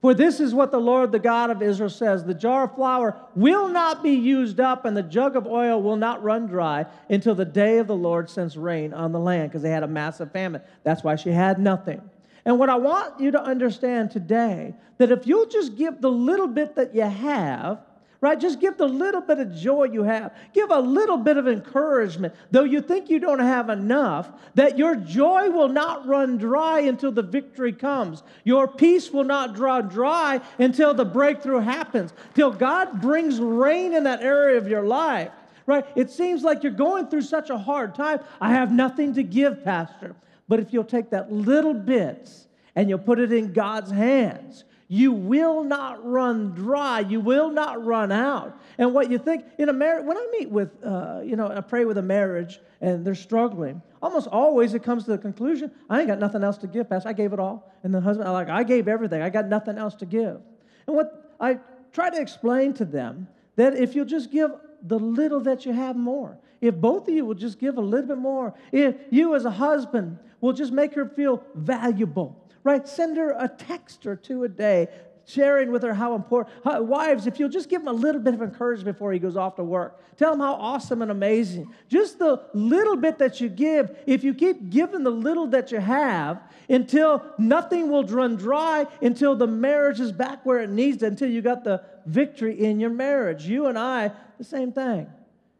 For 0.00 0.14
this 0.14 0.40
is 0.40 0.54
what 0.54 0.70
the 0.70 0.80
Lord, 0.80 1.12
the 1.12 1.18
God 1.18 1.50
of 1.50 1.60
Israel, 1.60 1.90
says 1.90 2.24
The 2.24 2.32
jar 2.32 2.64
of 2.64 2.74
flour 2.74 3.16
will 3.34 3.68
not 3.68 4.02
be 4.02 4.12
used 4.12 4.58
up, 4.58 4.86
and 4.86 4.96
the 4.96 5.02
jug 5.02 5.36
of 5.36 5.46
oil 5.46 5.82
will 5.82 5.96
not 5.96 6.22
run 6.22 6.46
dry 6.46 6.86
until 7.10 7.34
the 7.34 7.44
day 7.44 7.78
of 7.78 7.86
the 7.86 7.96
Lord 7.96 8.30
sends 8.30 8.56
rain 8.56 8.94
on 8.94 9.12
the 9.12 9.20
land, 9.20 9.50
because 9.50 9.62
they 9.62 9.70
had 9.70 9.82
a 9.82 9.88
massive 9.88 10.32
famine. 10.32 10.62
That's 10.84 11.04
why 11.04 11.16
she 11.16 11.30
had 11.30 11.60
nothing. 11.60 12.00
And 12.46 12.58
what 12.58 12.70
I 12.70 12.76
want 12.76 13.20
you 13.20 13.30
to 13.32 13.42
understand 13.42 14.10
today, 14.10 14.74
that 14.96 15.12
if 15.12 15.26
you'll 15.26 15.48
just 15.48 15.76
give 15.76 16.00
the 16.00 16.10
little 16.10 16.48
bit 16.48 16.76
that 16.76 16.94
you 16.94 17.02
have, 17.02 17.80
right? 18.20 18.38
Just 18.38 18.60
give 18.60 18.76
the 18.76 18.86
little 18.86 19.20
bit 19.20 19.38
of 19.38 19.54
joy 19.54 19.84
you 19.84 20.02
have. 20.02 20.34
Give 20.52 20.70
a 20.70 20.80
little 20.80 21.16
bit 21.16 21.36
of 21.36 21.48
encouragement, 21.48 22.34
though 22.50 22.64
you 22.64 22.80
think 22.82 23.08
you 23.08 23.18
don't 23.18 23.38
have 23.38 23.70
enough, 23.70 24.30
that 24.54 24.76
your 24.76 24.94
joy 24.96 25.50
will 25.50 25.68
not 25.68 26.06
run 26.06 26.36
dry 26.36 26.80
until 26.80 27.12
the 27.12 27.22
victory 27.22 27.72
comes. 27.72 28.22
Your 28.44 28.68
peace 28.68 29.10
will 29.10 29.24
not 29.24 29.54
draw 29.54 29.80
dry 29.80 30.40
until 30.58 30.92
the 30.92 31.04
breakthrough 31.04 31.60
happens, 31.60 32.12
till 32.34 32.50
God 32.50 33.00
brings 33.00 33.40
rain 33.40 33.94
in 33.94 34.04
that 34.04 34.22
area 34.22 34.58
of 34.58 34.68
your 34.68 34.82
life. 34.82 35.30
Right? 35.66 35.86
It 35.94 36.10
seems 36.10 36.42
like 36.42 36.62
you're 36.62 36.72
going 36.72 37.06
through 37.06 37.22
such 37.22 37.48
a 37.48 37.56
hard 37.56 37.94
time. 37.94 38.18
I 38.40 38.50
have 38.50 38.72
nothing 38.72 39.14
to 39.14 39.22
give, 39.22 39.62
Pastor. 39.62 40.16
But 40.48 40.58
if 40.58 40.72
you'll 40.72 40.82
take 40.82 41.10
that 41.10 41.32
little 41.32 41.74
bit 41.74 42.28
and 42.74 42.88
you'll 42.88 42.98
put 42.98 43.20
it 43.20 43.32
in 43.32 43.52
God's 43.52 43.92
hands, 43.92 44.64
you 44.92 45.12
will 45.12 45.62
not 45.62 46.04
run 46.04 46.50
dry. 46.50 46.98
You 46.98 47.20
will 47.20 47.48
not 47.48 47.86
run 47.86 48.10
out. 48.10 48.60
And 48.76 48.92
what 48.92 49.08
you 49.08 49.18
think 49.18 49.44
in 49.56 49.68
a 49.68 49.72
marriage, 49.72 50.04
when 50.04 50.16
I 50.16 50.26
meet 50.36 50.50
with, 50.50 50.70
uh, 50.84 51.20
you 51.22 51.36
know, 51.36 51.46
I 51.46 51.60
pray 51.60 51.84
with 51.84 51.96
a 51.96 52.02
marriage 52.02 52.58
and 52.80 53.06
they're 53.06 53.14
struggling, 53.14 53.82
almost 54.02 54.26
always 54.26 54.74
it 54.74 54.82
comes 54.82 55.04
to 55.04 55.12
the 55.12 55.18
conclusion, 55.18 55.70
I 55.88 56.00
ain't 56.00 56.08
got 56.08 56.18
nothing 56.18 56.42
else 56.42 56.58
to 56.58 56.66
give, 56.66 56.90
Pastor. 56.90 57.08
I 57.08 57.12
gave 57.12 57.32
it 57.32 57.38
all. 57.38 57.72
And 57.84 57.94
the 57.94 58.00
husband, 58.00 58.32
like, 58.32 58.48
I 58.48 58.64
gave 58.64 58.88
everything. 58.88 59.22
I 59.22 59.30
got 59.30 59.46
nothing 59.46 59.78
else 59.78 59.94
to 59.94 60.06
give. 60.06 60.40
And 60.88 60.96
what 60.96 61.36
I 61.38 61.60
try 61.92 62.10
to 62.10 62.20
explain 62.20 62.72
to 62.74 62.84
them 62.84 63.28
that 63.54 63.76
if 63.76 63.94
you'll 63.94 64.06
just 64.06 64.32
give 64.32 64.50
the 64.82 64.98
little 64.98 65.38
that 65.42 65.64
you 65.64 65.72
have 65.72 65.94
more, 65.94 66.36
if 66.60 66.74
both 66.74 67.06
of 67.06 67.14
you 67.14 67.24
will 67.24 67.34
just 67.34 67.60
give 67.60 67.78
a 67.78 67.80
little 67.80 68.08
bit 68.08 68.18
more, 68.18 68.54
if 68.72 68.96
you 69.10 69.36
as 69.36 69.44
a 69.44 69.52
husband 69.52 70.18
will 70.40 70.52
just 70.52 70.72
make 70.72 70.94
her 70.94 71.08
feel 71.08 71.44
valuable, 71.54 72.39
right? 72.64 72.86
Send 72.86 73.16
her 73.16 73.32
a 73.38 73.48
text 73.48 74.06
or 74.06 74.16
two 74.16 74.44
a 74.44 74.48
day, 74.48 74.88
sharing 75.26 75.70
with 75.70 75.82
her 75.82 75.94
how 75.94 76.14
important. 76.14 76.56
How, 76.64 76.82
wives, 76.82 77.26
if 77.26 77.38
you'll 77.38 77.48
just 77.48 77.68
give 77.68 77.82
him 77.82 77.88
a 77.88 77.92
little 77.92 78.20
bit 78.20 78.34
of 78.34 78.42
encouragement 78.42 78.96
before 78.96 79.12
he 79.12 79.18
goes 79.18 79.36
off 79.36 79.56
to 79.56 79.64
work, 79.64 80.00
tell 80.16 80.32
him 80.32 80.40
how 80.40 80.54
awesome 80.54 81.02
and 81.02 81.10
amazing. 81.10 81.72
Just 81.88 82.18
the 82.18 82.42
little 82.52 82.96
bit 82.96 83.18
that 83.18 83.40
you 83.40 83.48
give, 83.48 83.96
if 84.06 84.24
you 84.24 84.34
keep 84.34 84.70
giving 84.70 85.02
the 85.02 85.10
little 85.10 85.46
that 85.48 85.72
you 85.72 85.78
have 85.78 86.42
until 86.68 87.24
nothing 87.38 87.90
will 87.90 88.04
run 88.04 88.36
dry, 88.36 88.86
until 89.02 89.34
the 89.34 89.46
marriage 89.46 90.00
is 90.00 90.12
back 90.12 90.44
where 90.44 90.60
it 90.60 90.70
needs 90.70 90.98
to, 90.98 91.06
until 91.06 91.30
you 91.30 91.42
got 91.42 91.64
the 91.64 91.82
victory 92.06 92.58
in 92.60 92.80
your 92.80 92.90
marriage. 92.90 93.44
You 93.46 93.66
and 93.66 93.78
I, 93.78 94.12
the 94.38 94.44
same 94.44 94.72
thing. 94.72 95.06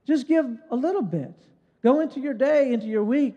Just 0.06 0.26
give 0.26 0.46
a 0.70 0.76
little 0.76 1.02
bit. 1.02 1.34
Go 1.82 2.00
into 2.00 2.20
your 2.20 2.34
day, 2.34 2.72
into 2.72 2.86
your 2.86 3.04
week 3.04 3.36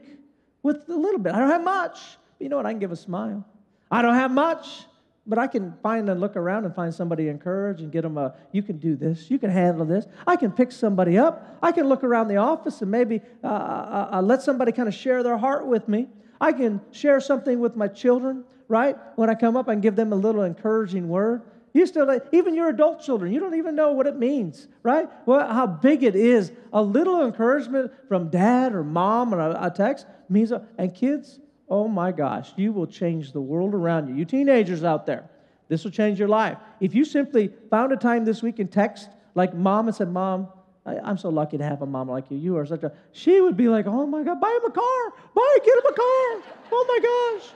with 0.63 0.89
a 0.89 0.95
little 0.95 1.19
bit. 1.19 1.33
I 1.33 1.39
don't 1.39 1.49
have 1.49 1.63
much. 1.63 1.99
But 2.37 2.43
you 2.43 2.49
know 2.49 2.57
what? 2.57 2.65
I 2.65 2.71
can 2.71 2.79
give 2.79 2.91
a 2.91 2.95
smile. 2.95 3.45
I 3.93 4.01
don't 4.01 4.15
have 4.15 4.31
much, 4.31 4.87
but 5.27 5.37
I 5.37 5.45
can 5.45 5.75
find 5.83 6.09
and 6.09 6.19
look 6.19 6.35
around 6.35 6.65
and 6.65 6.73
find 6.73 6.91
somebody 6.91 7.27
encourage 7.27 7.79
and 7.81 7.91
get 7.91 8.01
them 8.01 8.17
a, 8.17 8.33
you 8.51 8.63
can 8.63 8.79
do 8.79 8.95
this, 8.95 9.29
you 9.29 9.37
can 9.37 9.51
handle 9.51 9.85
this. 9.85 10.07
I 10.25 10.35
can 10.35 10.51
pick 10.51 10.71
somebody 10.71 11.19
up. 11.19 11.59
I 11.61 11.71
can 11.71 11.87
look 11.87 12.03
around 12.03 12.27
the 12.27 12.37
office 12.37 12.81
and 12.81 12.89
maybe 12.89 13.21
uh, 13.43 13.47
uh, 13.47 14.09
uh, 14.13 14.21
let 14.23 14.41
somebody 14.41 14.71
kind 14.71 14.87
of 14.89 14.95
share 14.95 15.21
their 15.21 15.37
heart 15.37 15.67
with 15.67 15.87
me. 15.87 16.07
I 16.41 16.53
can 16.53 16.81
share 16.89 17.21
something 17.21 17.59
with 17.59 17.75
my 17.75 17.87
children, 17.87 18.45
right? 18.67 18.97
When 19.15 19.29
I 19.29 19.35
come 19.35 19.55
up, 19.55 19.69
I 19.69 19.73
can 19.73 19.81
give 19.81 19.95
them 19.95 20.11
a 20.11 20.15
little 20.15 20.41
encouraging 20.41 21.07
word. 21.07 21.43
You 21.73 21.85
still, 21.85 22.19
even 22.31 22.55
your 22.55 22.69
adult 22.69 23.03
children, 23.03 23.31
you 23.31 23.39
don't 23.39 23.55
even 23.55 23.75
know 23.75 23.91
what 23.91 24.07
it 24.07 24.17
means, 24.17 24.67
right? 24.81 25.07
Well, 25.27 25.47
how 25.47 25.67
big 25.67 26.01
it 26.01 26.15
is. 26.15 26.51
A 26.71 26.81
little 26.81 27.23
encouragement 27.23 27.91
from 28.07 28.29
dad 28.29 28.73
or 28.73 28.83
mom 28.83 29.35
or 29.35 29.39
a 29.39 29.71
text 29.73 30.07
means, 30.29 30.51
and 30.79 30.95
kids, 30.95 31.39
oh 31.73 31.87
my 31.87 32.11
gosh, 32.11 32.51
you 32.55 32.71
will 32.71 32.85
change 32.85 33.31
the 33.31 33.41
world 33.41 33.73
around 33.73 34.07
you. 34.07 34.13
You 34.13 34.25
teenagers 34.25 34.83
out 34.83 35.07
there, 35.07 35.27
this 35.69 35.83
will 35.83 35.89
change 35.89 36.19
your 36.19 36.27
life. 36.27 36.59
If 36.79 36.93
you 36.93 37.03
simply 37.03 37.51
found 37.71 37.91
a 37.91 37.97
time 37.97 38.25
this 38.25 38.43
week 38.43 38.59
and 38.59 38.71
text 38.71 39.09
like 39.33 39.55
mom 39.55 39.87
and 39.87 39.95
said, 39.95 40.07
Mom, 40.11 40.49
I, 40.85 40.97
am 41.09 41.17
so 41.17 41.29
lucky 41.29 41.57
to 41.57 41.63
have 41.63 41.81
a 41.81 41.87
mom 41.87 42.11
like 42.11 42.29
you. 42.29 42.37
You 42.37 42.57
are 42.57 42.65
such 42.67 42.83
a, 42.83 42.91
she 43.11 43.41
would 43.41 43.57
be 43.57 43.69
like, 43.69 43.87
oh 43.87 44.05
my 44.05 44.21
God, 44.21 44.39
buy 44.39 44.51
him 44.51 44.69
a 44.69 44.71
car. 44.71 45.13
Buy, 45.33 45.57
get 45.65 45.75
him 45.75 45.85
a 45.89 45.93
car. 45.93 46.53
Oh 46.71 46.85
my 46.87 47.39
gosh. 47.39 47.49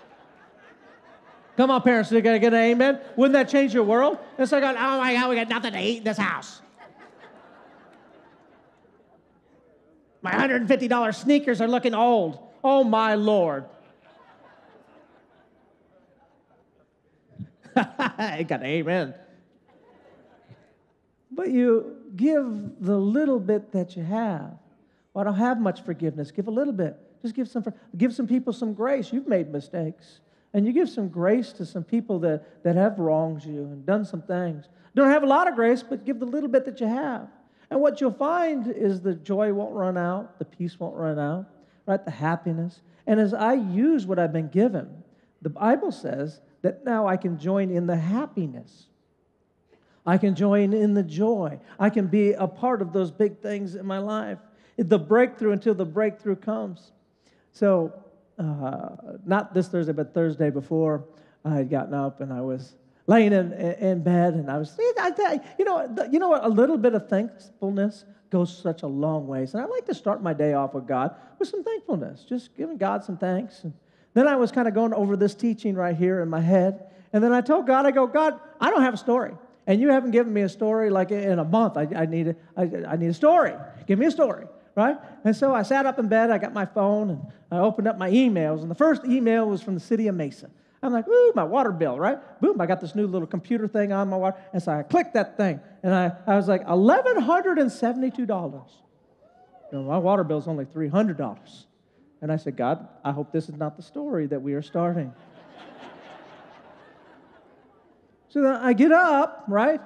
Come 1.56 1.70
on, 1.70 1.84
parents, 1.84 2.12
you 2.12 2.20
gotta 2.22 2.40
get 2.40 2.56
an 2.56 2.60
amen. 2.60 3.00
Wouldn't 3.18 3.34
that 3.34 3.50
change 3.50 3.72
your 3.72 3.84
world? 3.84 4.18
It's 4.40 4.52
like, 4.52 4.64
oh 4.64 4.74
my 4.74 5.14
God, 5.14 5.30
we 5.30 5.36
got 5.36 5.48
nothing 5.48 5.74
to 5.74 5.80
eat 5.80 5.98
in 6.00 6.04
this 6.06 6.18
house. 6.18 6.60
My 10.24 10.32
$150 10.32 11.16
sneakers 11.16 11.62
are 11.62 11.68
looking 11.68 11.94
old. 11.94 12.40
Oh 12.64 12.84
my 12.84 13.14
Lord. 13.14 13.66
I 18.18 18.44
got 18.44 18.64
amen. 18.64 19.14
But 21.32 21.50
you 21.50 21.98
give 22.16 22.46
the 22.80 22.98
little 22.98 23.40
bit 23.40 23.72
that 23.74 23.96
you 23.96 24.04
have. 24.04 24.58
Well, 25.14 25.22
I 25.22 25.24
don't 25.24 25.38
have 25.38 25.60
much 25.60 25.84
forgiveness. 25.84 26.32
Give 26.32 26.48
a 26.48 26.52
little 26.52 26.74
bit. 26.74 26.98
Just 27.22 27.36
give 27.36 27.48
some, 27.48 27.66
give 27.98 28.14
some 28.14 28.28
people 28.28 28.54
some 28.54 28.74
grace. 28.74 29.12
You've 29.12 29.28
made 29.28 29.52
mistakes. 29.52 30.20
And 30.54 30.66
you 30.66 30.74
give 30.74 30.90
some 30.90 31.10
grace 31.10 31.52
to 31.54 31.66
some 31.66 31.84
people 31.84 32.20
that, 32.20 32.64
that 32.64 32.76
have 32.76 33.00
wronged 33.00 33.44
you 33.44 33.64
and 33.64 33.86
done 33.86 34.06
some 34.06 34.22
things. 34.22 34.70
Don't 34.96 35.10
have 35.10 35.24
a 35.24 35.28
lot 35.28 35.48
of 35.48 35.56
grace, 35.56 35.84
but 35.84 36.06
give 36.06 36.20
the 36.20 36.26
little 36.26 36.50
bit 36.50 36.66
that 36.66 36.80
you 36.80 36.88
have. 36.88 37.28
And 37.70 37.82
what 37.82 38.00
you'll 38.00 38.12
find 38.12 38.68
is 38.68 39.02
the 39.02 39.14
joy 39.14 39.54
won't 39.54 39.76
run 39.76 39.98
out, 39.98 40.40
the 40.40 40.46
peace 40.46 40.80
won't 40.80 40.96
run 40.96 41.20
out, 41.20 41.46
right? 41.86 42.04
The 42.04 42.12
happiness. 42.12 42.82
And 43.06 43.20
as 43.20 43.34
I 43.34 43.54
use 43.54 44.06
what 44.06 44.20
I've 44.20 44.34
been 44.34 44.48
given, 44.50 45.04
the 45.42 45.50
Bible 45.50 45.92
says 45.92 46.42
that 46.62 46.86
now 46.86 47.08
I 47.08 47.18
can 47.18 47.38
join 47.38 47.70
in 47.70 47.88
the 47.88 47.96
happiness. 47.96 48.88
I 50.06 50.18
can 50.18 50.36
join 50.36 50.74
in 50.74 50.94
the 50.94 51.04
joy. 51.04 51.60
I 51.80 51.90
can 51.90 52.08
be 52.08 52.32
a 52.34 52.48
part 52.48 52.82
of 52.82 52.94
those 52.94 53.12
big 53.12 53.40
things 53.40 53.76
in 53.76 53.86
my 53.86 53.98
life. 53.98 54.38
The 54.78 55.00
breakthrough 55.00 55.52
until 55.52 55.74
the 55.74 55.86
breakthrough 55.86 56.38
comes. 56.38 56.92
So, 57.52 57.94
uh, 58.40 58.90
not 59.26 59.54
this 59.54 59.68
Thursday, 59.68 59.94
but 59.94 60.14
Thursday 60.14 60.50
before, 60.50 61.04
I 61.44 61.56
had 61.56 61.70
gotten 61.70 61.94
up 61.94 62.22
and 62.22 62.32
I 62.32 62.42
was 62.42 62.76
laying 63.08 63.34
in, 63.34 63.54
in 63.54 64.04
bed, 64.04 64.34
and 64.34 64.52
I 64.52 64.58
was, 64.58 64.78
you 64.78 65.66
know, 65.66 66.08
you 66.12 66.20
know 66.20 66.30
what? 66.30 66.44
A 66.44 66.50
little 66.50 66.78
bit 66.78 66.94
of 66.94 67.08
thankfulness 67.10 68.06
goes 68.30 68.56
such 68.56 68.84
a 68.84 68.88
long 68.88 69.28
ways. 69.28 69.54
And 69.54 69.64
I 69.64 69.66
like 69.66 69.86
to 69.86 69.96
start 69.96 70.22
my 70.22 70.34
day 70.34 70.54
off 70.54 70.74
with 70.74 70.88
God 70.88 71.16
with 71.40 71.48
some 71.48 71.64
thankfulness, 71.64 72.26
just 72.28 72.56
giving 72.56 72.78
God 72.78 73.04
some 73.04 73.18
thanks. 73.18 73.64
And 73.64 73.74
then 74.18 74.28
I 74.28 74.36
was 74.36 74.52
kind 74.52 74.68
of 74.68 74.74
going 74.74 74.94
over 74.94 75.16
this 75.16 75.36
teaching 75.36 75.76
right 75.76 75.96
here 75.96 76.22
in 76.22 76.30
my 76.30 76.42
head. 76.42 76.88
And 77.14 77.24
then 77.24 77.34
I 77.34 77.42
told 77.42 77.68
God, 77.68 77.86
I 77.86 77.92
go, 77.92 78.08
God, 78.08 78.40
I 78.60 78.70
don't 78.70 78.82
have 78.82 78.94
a 78.94 78.98
story. 78.98 79.34
And 79.68 79.80
you 79.82 79.90
haven't 79.90 80.12
given 80.12 80.34
me 80.34 80.42
a 80.42 80.50
story 80.50 80.90
like 80.90 81.12
in 81.12 81.40
a 81.40 81.44
month. 81.44 81.78
I, 81.78 81.88
I 81.96 82.06
need, 82.06 82.30
a, 82.30 82.36
I, 82.56 82.94
I 82.94 82.96
need 82.96 83.08
a 83.08 83.14
story. 83.14 83.54
Give 83.86 84.00
me 84.00 84.06
a 84.06 84.12
story, 84.12 84.46
right? 84.76 84.98
And 85.24 85.36
so 85.36 85.54
I 85.54 85.64
sat 85.64 85.86
up 85.86 86.00
in 86.00 86.08
bed, 86.08 86.32
I 86.32 86.38
got 86.38 86.54
my 86.54 86.66
phone, 86.66 87.10
and 87.10 87.22
I 87.52 87.60
opened 87.60 87.88
up 87.88 87.98
my 87.98 88.10
emails. 88.10 88.62
And 88.62 88.72
the 88.72 88.76
first 88.76 89.04
email 89.06 89.48
was 89.48 89.62
from 89.62 89.74
the 89.74 89.80
city 89.80 90.08
of 90.08 90.16
Mesa. 90.16 90.50
I'm 90.82 90.94
like, 90.94 91.08
ooh, 91.08 91.34
my 91.36 91.44
water 91.44 91.72
bill, 91.72 92.00
right? 92.00 92.18
Boom, 92.40 92.62
I 92.62 92.66
got 92.66 92.80
this 92.80 92.96
new 92.96 93.08
little 93.08 93.28
computer 93.28 93.68
thing 93.68 93.92
on 93.92 94.10
my 94.10 94.18
water. 94.18 94.38
And 94.54 94.64
so 94.64 94.72
I 94.72 94.84
clicked 94.84 95.16
that 95.16 95.36
thing, 95.36 95.60
and 95.84 95.94
I, 95.94 96.14
I 96.26 96.36
was 96.36 96.48
like, 96.48 96.66
$1,172. 96.66 98.18
You 98.20 99.78
know, 99.78 99.84
my 99.84 99.98
water 99.98 100.24
bill 100.24 100.38
is 100.38 100.48
only 100.48 100.66
$300. 100.66 101.66
And 102.22 102.32
I 102.32 102.38
said, 102.38 102.58
God, 102.58 102.88
I 103.04 103.12
hope 103.12 103.32
this 103.32 103.50
is 103.50 103.56
not 103.56 103.78
the 103.78 103.84
story 103.84 104.28
that 104.28 104.42
we 104.42 104.54
are 104.54 104.62
starting. 104.62 105.14
so 108.30 108.42
then 108.42 108.56
I 108.56 108.74
get 108.74 108.92
up, 108.92 109.46
right? 109.48 109.80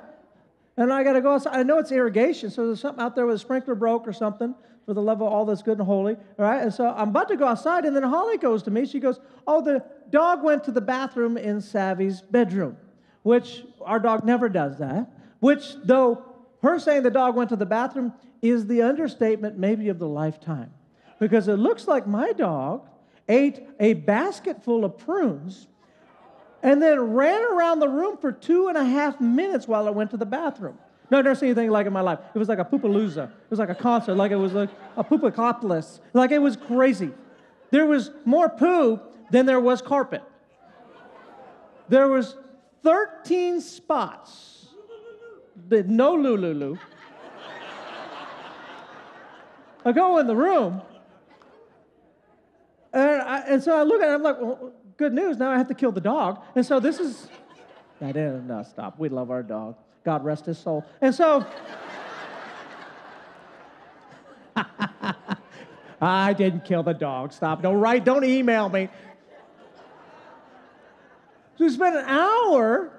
And 0.77 0.91
I 0.91 1.03
got 1.03 1.13
to 1.13 1.21
go 1.21 1.33
outside. 1.33 1.55
I 1.55 1.63
know 1.63 1.79
it's 1.79 1.91
irrigation, 1.91 2.49
so 2.49 2.67
there's 2.67 2.79
something 2.79 3.03
out 3.03 3.15
there 3.15 3.25
where 3.25 3.35
the 3.35 3.39
sprinkler 3.39 3.75
broke 3.75 4.07
or 4.07 4.13
something 4.13 4.55
for 4.85 4.93
the 4.93 5.01
love 5.01 5.21
of 5.21 5.31
all 5.31 5.45
that's 5.45 5.61
good 5.61 5.77
and 5.77 5.85
holy. 5.85 6.15
All 6.15 6.45
right, 6.45 6.61
and 6.61 6.73
so 6.73 6.89
I'm 6.89 7.09
about 7.09 7.27
to 7.27 7.37
go 7.37 7.45
outside, 7.45 7.85
and 7.85 7.95
then 7.95 8.03
Holly 8.03 8.37
goes 8.37 8.63
to 8.63 8.71
me. 8.71 8.85
She 8.85 8.99
goes, 8.99 9.19
"Oh, 9.45 9.61
the 9.61 9.83
dog 10.09 10.43
went 10.43 10.63
to 10.65 10.71
the 10.71 10.81
bathroom 10.81 11.37
in 11.37 11.61
Savvy's 11.61 12.21
bedroom," 12.21 12.77
which 13.23 13.65
our 13.81 13.99
dog 13.99 14.23
never 14.23 14.49
does 14.49 14.77
that. 14.79 15.11
Which, 15.39 15.75
though 15.83 16.23
her 16.61 16.79
saying 16.79 17.03
the 17.03 17.11
dog 17.11 17.35
went 17.35 17.49
to 17.49 17.55
the 17.55 17.65
bathroom 17.65 18.13
is 18.41 18.67
the 18.67 18.81
understatement 18.81 19.57
maybe 19.57 19.89
of 19.89 19.99
the 19.99 20.07
lifetime, 20.07 20.71
because 21.21 21.47
it 21.47 21.57
looks 21.57 21.87
like 21.87 22.07
my 22.07 22.33
dog 22.33 22.87
ate 23.29 23.61
a 23.79 23.93
basket 23.93 24.63
full 24.63 24.83
of 24.83 24.97
prunes 24.97 25.67
and 26.63 26.81
then 26.81 26.99
ran 26.99 27.43
around 27.43 27.79
the 27.79 27.87
room 27.87 28.17
for 28.17 28.31
two 28.31 28.69
and 28.69 28.75
a 28.75 28.83
half 28.83 29.21
minutes 29.21 29.67
while 29.67 29.87
I 29.87 29.91
went 29.91 30.09
to 30.11 30.17
the 30.17 30.25
bathroom. 30.25 30.79
No, 31.11 31.19
I've 31.19 31.25
never 31.25 31.35
seen 31.35 31.49
anything 31.49 31.69
like 31.69 31.85
it 31.85 31.87
in 31.87 31.93
my 31.93 32.01
life. 32.01 32.17
It 32.33 32.39
was 32.39 32.49
like 32.49 32.57
a 32.57 32.65
poopalooza. 32.65 33.25
It 33.25 33.49
was 33.51 33.59
like 33.59 33.69
a 33.69 33.75
concert, 33.75 34.15
like 34.15 34.31
it 34.31 34.37
was 34.37 34.53
like 34.53 34.71
a 34.97 35.03
poopacopolis. 35.03 35.99
Like 36.13 36.31
it 36.31 36.39
was 36.39 36.57
crazy. 36.57 37.11
There 37.69 37.85
was 37.85 38.09
more 38.25 38.49
poo 38.49 38.99
than 39.29 39.45
there 39.45 39.59
was 39.59 39.79
carpet. 39.79 40.23
There 41.87 42.07
was 42.07 42.35
13 42.81 43.61
spots. 43.61 44.69
No 45.69 46.17
lululu. 46.17 46.79
I 49.85 49.91
go 49.91 50.17
in 50.17 50.25
the 50.25 50.35
room, 50.35 50.81
and, 52.93 53.21
I, 53.21 53.39
and 53.47 53.63
so 53.63 53.75
I 53.75 53.83
look 53.83 54.01
at 54.01 54.09
it, 54.09 54.13
I'm 54.13 54.23
like, 54.23 54.39
well, 54.39 54.73
good 54.97 55.13
news, 55.13 55.37
now 55.37 55.51
I 55.51 55.57
have 55.57 55.67
to 55.69 55.73
kill 55.73 55.91
the 55.91 56.01
dog. 56.01 56.41
And 56.55 56.65
so 56.65 56.79
this 56.79 56.99
is, 56.99 57.27
I 58.01 58.07
didn't, 58.07 58.47
no, 58.47 58.63
stop. 58.63 58.99
We 58.99 59.09
love 59.09 59.31
our 59.31 59.43
dog. 59.43 59.75
God 60.03 60.23
rest 60.23 60.45
his 60.45 60.57
soul. 60.57 60.83
And 60.99 61.13
so, 61.13 61.45
I 66.01 66.33
didn't 66.33 66.65
kill 66.65 66.81
the 66.83 66.93
dog. 66.93 67.31
Stop. 67.31 67.61
Don't 67.61 67.79
write, 67.79 68.03
don't 68.03 68.23
email 68.23 68.67
me. 68.69 68.89
So 71.57 71.65
we 71.65 71.69
spent 71.69 71.95
an 71.95 72.05
hour, 72.05 72.91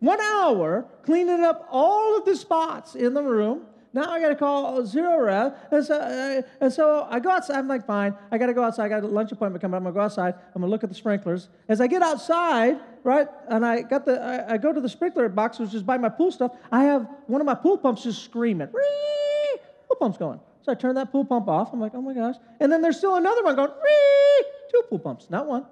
one 0.00 0.20
hour, 0.20 0.84
cleaning 1.02 1.42
up 1.42 1.66
all 1.70 2.18
of 2.18 2.26
the 2.26 2.36
spots 2.36 2.94
in 2.94 3.14
the 3.14 3.22
room. 3.22 3.62
Now 3.92 4.10
I 4.10 4.20
got 4.20 4.28
to 4.28 4.36
call 4.36 4.82
Zerorez. 4.82 5.54
And 5.72 5.84
so, 5.84 5.94
uh, 5.94 6.42
and 6.60 6.72
so 6.72 7.06
I 7.10 7.18
go 7.18 7.30
outside. 7.30 7.56
I'm 7.56 7.66
like, 7.66 7.86
fine. 7.86 8.14
I 8.30 8.38
got 8.38 8.46
to 8.46 8.54
go 8.54 8.62
outside. 8.62 8.84
I 8.84 8.88
got 8.88 9.02
a 9.02 9.06
lunch 9.08 9.32
appointment 9.32 9.60
coming 9.60 9.74
up. 9.74 9.78
I'm 9.78 9.84
going 9.84 9.94
to 9.94 9.98
go 9.98 10.04
outside. 10.04 10.34
I'm 10.54 10.60
going 10.60 10.68
to 10.68 10.70
look 10.70 10.84
at 10.84 10.90
the 10.90 10.94
sprinklers. 10.94 11.48
As 11.68 11.80
I 11.80 11.88
get 11.88 12.02
outside, 12.02 12.78
right, 13.02 13.26
and 13.48 13.66
I 13.66 13.82
got 13.82 14.04
the, 14.04 14.20
I, 14.20 14.54
I, 14.54 14.58
go 14.58 14.72
to 14.72 14.80
the 14.80 14.88
sprinkler 14.88 15.28
box, 15.28 15.58
which 15.58 15.74
is 15.74 15.82
by 15.82 15.98
my 15.98 16.08
pool 16.08 16.30
stuff. 16.30 16.52
I 16.70 16.84
have 16.84 17.08
one 17.26 17.40
of 17.40 17.46
my 17.46 17.54
pool 17.54 17.78
pumps 17.78 18.04
just 18.04 18.22
screaming. 18.22 18.68
Pool 18.68 19.96
pump's 19.98 20.18
going. 20.18 20.40
So 20.62 20.70
I 20.70 20.74
turn 20.76 20.94
that 20.94 21.10
pool 21.10 21.24
pump 21.24 21.48
off. 21.48 21.72
I'm 21.72 21.80
like, 21.80 21.92
oh 21.94 22.02
my 22.02 22.14
gosh. 22.14 22.36
And 22.60 22.70
then 22.70 22.82
there's 22.82 22.98
still 22.98 23.16
another 23.16 23.42
one 23.42 23.56
going, 23.56 23.70
Ree! 23.70 24.44
Two 24.70 24.82
pool 24.88 24.98
pumps, 25.00 25.28
not 25.30 25.46
one. 25.46 25.66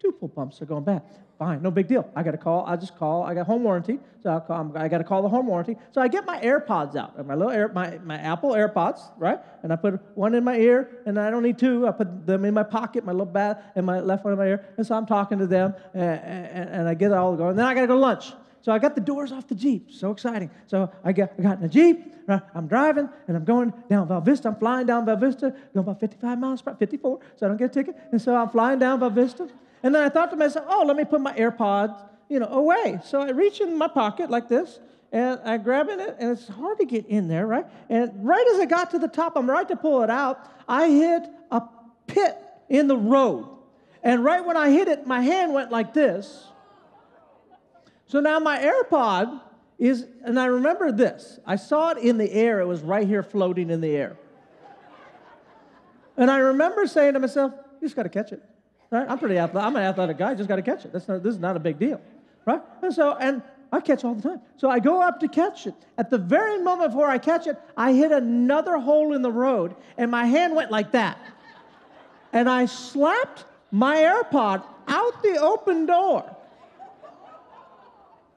Two 0.00 0.12
pool 0.12 0.28
pumps 0.28 0.62
are 0.62 0.66
going 0.66 0.84
bad. 0.84 1.02
Fine, 1.38 1.62
no 1.62 1.70
big 1.70 1.86
deal. 1.86 2.10
I 2.16 2.22
got 2.22 2.32
to 2.32 2.38
call. 2.38 2.66
I 2.66 2.76
just 2.76 2.96
call. 2.96 3.22
I 3.22 3.34
got 3.34 3.46
home 3.46 3.62
warranty, 3.62 3.98
so 4.22 4.30
I'll 4.30 4.40
call, 4.40 4.72
I 4.76 4.88
got 4.88 4.98
to 4.98 5.04
call 5.04 5.22
the 5.22 5.28
home 5.28 5.46
warranty. 5.46 5.76
So 5.92 6.00
I 6.00 6.08
get 6.08 6.26
my 6.26 6.38
AirPods 6.40 6.96
out, 6.96 7.26
my 7.26 7.34
little 7.34 7.52
Air, 7.52 7.68
my, 7.68 7.98
my 7.98 8.16
Apple 8.16 8.50
AirPods, 8.50 9.00
right? 9.18 9.38
And 9.62 9.72
I 9.72 9.76
put 9.76 10.00
one 10.16 10.34
in 10.34 10.44
my 10.44 10.56
ear, 10.56 11.02
and 11.06 11.18
I 11.18 11.30
don't 11.30 11.42
need 11.42 11.58
two. 11.58 11.86
I 11.86 11.92
put 11.92 12.26
them 12.26 12.44
in 12.44 12.52
my 12.54 12.62
pocket, 12.62 13.04
my 13.04 13.12
little 13.12 13.26
bag, 13.26 13.56
and 13.74 13.84
my 13.84 14.00
left 14.00 14.24
one 14.24 14.32
in 14.32 14.38
my 14.38 14.46
ear. 14.46 14.66
And 14.76 14.86
so 14.86 14.94
I'm 14.94 15.06
talking 15.06 15.38
to 15.38 15.46
them, 15.46 15.74
and, 15.94 16.02
and, 16.02 16.70
and 16.70 16.88
I 16.88 16.94
get 16.94 17.10
it 17.10 17.16
all 17.16 17.36
going. 17.36 17.50
And 17.50 17.58
then 17.58 17.66
I 17.66 17.74
got 17.74 17.82
to 17.82 17.86
go 17.86 17.94
to 17.94 18.00
lunch. 18.00 18.32
So 18.62 18.72
I 18.72 18.78
got 18.78 18.94
the 18.94 19.00
doors 19.00 19.32
off 19.32 19.48
the 19.48 19.54
Jeep. 19.54 19.90
So 19.90 20.10
exciting. 20.10 20.50
So 20.66 20.90
I 21.04 21.12
got, 21.12 21.32
I 21.38 21.42
got 21.42 21.56
in 21.56 21.62
the 21.62 21.68
Jeep. 21.68 22.04
Right? 22.26 22.42
I'm 22.54 22.68
driving 22.68 23.08
and 23.26 23.36
I'm 23.36 23.44
going 23.44 23.72
down 23.88 24.06
Val 24.06 24.20
Vista. 24.20 24.48
I'm 24.48 24.56
flying 24.56 24.86
down 24.86 25.06
Val 25.06 25.16
Vista, 25.16 25.50
going 25.74 25.84
about 25.84 25.98
55 25.98 26.38
miles 26.38 26.62
per 26.62 26.74
54, 26.74 27.18
so 27.36 27.46
I 27.46 27.48
don't 27.48 27.56
get 27.56 27.70
a 27.70 27.74
ticket. 27.74 27.96
And 28.12 28.20
so 28.20 28.36
I'm 28.36 28.50
flying 28.50 28.78
down 28.78 29.00
Val 29.00 29.10
Vista. 29.10 29.48
And 29.82 29.94
then 29.94 30.02
I 30.02 30.08
thought 30.08 30.30
to 30.30 30.36
myself, 30.36 30.66
oh, 30.68 30.84
let 30.86 30.96
me 30.96 31.04
put 31.04 31.20
my 31.20 31.32
AirPods, 31.32 31.96
you 32.28 32.38
know, 32.38 32.48
away. 32.48 33.00
So 33.04 33.20
I 33.20 33.30
reach 33.30 33.60
in 33.60 33.76
my 33.78 33.88
pocket 33.88 34.30
like 34.30 34.48
this, 34.48 34.78
and 35.12 35.40
I 35.44 35.56
grab 35.56 35.88
it, 35.88 35.98
and 36.18 36.30
it's 36.30 36.46
hard 36.48 36.78
to 36.78 36.84
get 36.84 37.06
in 37.06 37.28
there, 37.28 37.46
right? 37.46 37.66
And 37.88 38.12
right 38.24 38.46
as 38.54 38.60
I 38.60 38.66
got 38.66 38.90
to 38.92 38.98
the 38.98 39.08
top, 39.08 39.36
I'm 39.36 39.48
right 39.48 39.66
to 39.68 39.76
pull 39.76 40.02
it 40.02 40.10
out. 40.10 40.48
I 40.68 40.88
hit 40.88 41.22
a 41.50 41.62
pit 42.06 42.36
in 42.68 42.86
the 42.86 42.96
road, 42.96 43.48
and 44.02 44.22
right 44.24 44.44
when 44.44 44.56
I 44.56 44.70
hit 44.70 44.86
it, 44.88 45.06
my 45.06 45.20
hand 45.20 45.52
went 45.52 45.72
like 45.72 45.94
this. 45.94 46.46
So 48.06 48.20
now 48.20 48.38
my 48.38 48.58
AirPod 48.58 49.40
is, 49.78 50.06
and 50.22 50.38
I 50.38 50.46
remember 50.46 50.92
this. 50.92 51.40
I 51.46 51.56
saw 51.56 51.90
it 51.90 51.98
in 51.98 52.18
the 52.18 52.30
air. 52.32 52.60
It 52.60 52.66
was 52.66 52.82
right 52.82 53.06
here 53.06 53.22
floating 53.22 53.70
in 53.70 53.80
the 53.80 53.96
air. 53.96 54.16
And 56.16 56.30
I 56.30 56.38
remember 56.38 56.86
saying 56.86 57.14
to 57.14 57.20
myself, 57.20 57.52
you 57.80 57.86
just 57.86 57.96
got 57.96 58.02
to 58.02 58.08
catch 58.10 58.32
it. 58.32 58.42
Right? 58.90 59.06
I'm 59.08 59.18
pretty 59.18 59.38
athletic. 59.38 59.66
I'm 59.66 59.76
an 59.76 59.82
athletic 59.82 60.18
guy. 60.18 60.30
I 60.30 60.34
just 60.34 60.48
got 60.48 60.56
to 60.56 60.62
catch 60.62 60.84
it. 60.84 60.92
That's 60.92 61.06
not, 61.06 61.22
this 61.22 61.34
is 61.34 61.40
not 61.40 61.56
a 61.56 61.60
big 61.60 61.78
deal. 61.78 62.00
Right? 62.44 62.60
And 62.82 62.92
so, 62.92 63.16
and 63.16 63.42
I 63.72 63.80
catch 63.80 64.04
all 64.04 64.14
the 64.14 64.28
time. 64.28 64.40
So 64.56 64.68
I 64.68 64.80
go 64.80 65.00
up 65.00 65.20
to 65.20 65.28
catch 65.28 65.66
it. 65.66 65.74
At 65.96 66.10
the 66.10 66.18
very 66.18 66.60
moment 66.60 66.90
before 66.90 67.08
I 67.08 67.18
catch 67.18 67.46
it, 67.46 67.56
I 67.76 67.92
hit 67.92 68.10
another 68.10 68.78
hole 68.78 69.14
in 69.14 69.22
the 69.22 69.30
road, 69.30 69.76
and 69.96 70.10
my 70.10 70.24
hand 70.24 70.56
went 70.56 70.72
like 70.72 70.92
that. 70.92 71.18
And 72.32 72.48
I 72.48 72.66
slapped 72.66 73.44
my 73.70 73.96
AirPod 73.96 74.64
out 74.88 75.22
the 75.22 75.38
open 75.40 75.86
door 75.86 76.36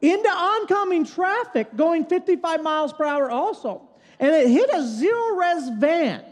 into 0.01 0.29
oncoming 0.29 1.05
traffic 1.05 1.75
going 1.75 2.05
55 2.05 2.62
miles 2.62 2.93
per 2.93 3.05
hour 3.05 3.31
also. 3.31 3.81
And 4.19 4.36
it 4.36 4.50
hit 4.50 4.69
a 4.69 4.77
Zerorez 4.77 5.79
van. 5.79 6.24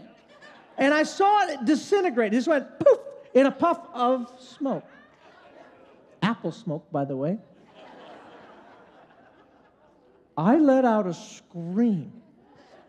And 0.78 0.94
I 0.94 1.04
saw 1.04 1.48
it 1.48 1.66
disintegrate. 1.66 2.34
It 2.34 2.38
just 2.38 2.48
went 2.48 2.68
poof 2.80 3.00
in 3.34 3.46
a 3.46 3.52
puff 3.52 3.80
of 3.94 4.32
smoke. 4.40 4.86
Apple 6.22 6.52
smoke, 6.52 6.92
by 6.92 7.06
the 7.06 7.16
way. 7.16 7.38
I 10.38 10.58
let 10.58 10.86
out 10.86 11.08
a 11.08 11.14
scream 11.14 12.12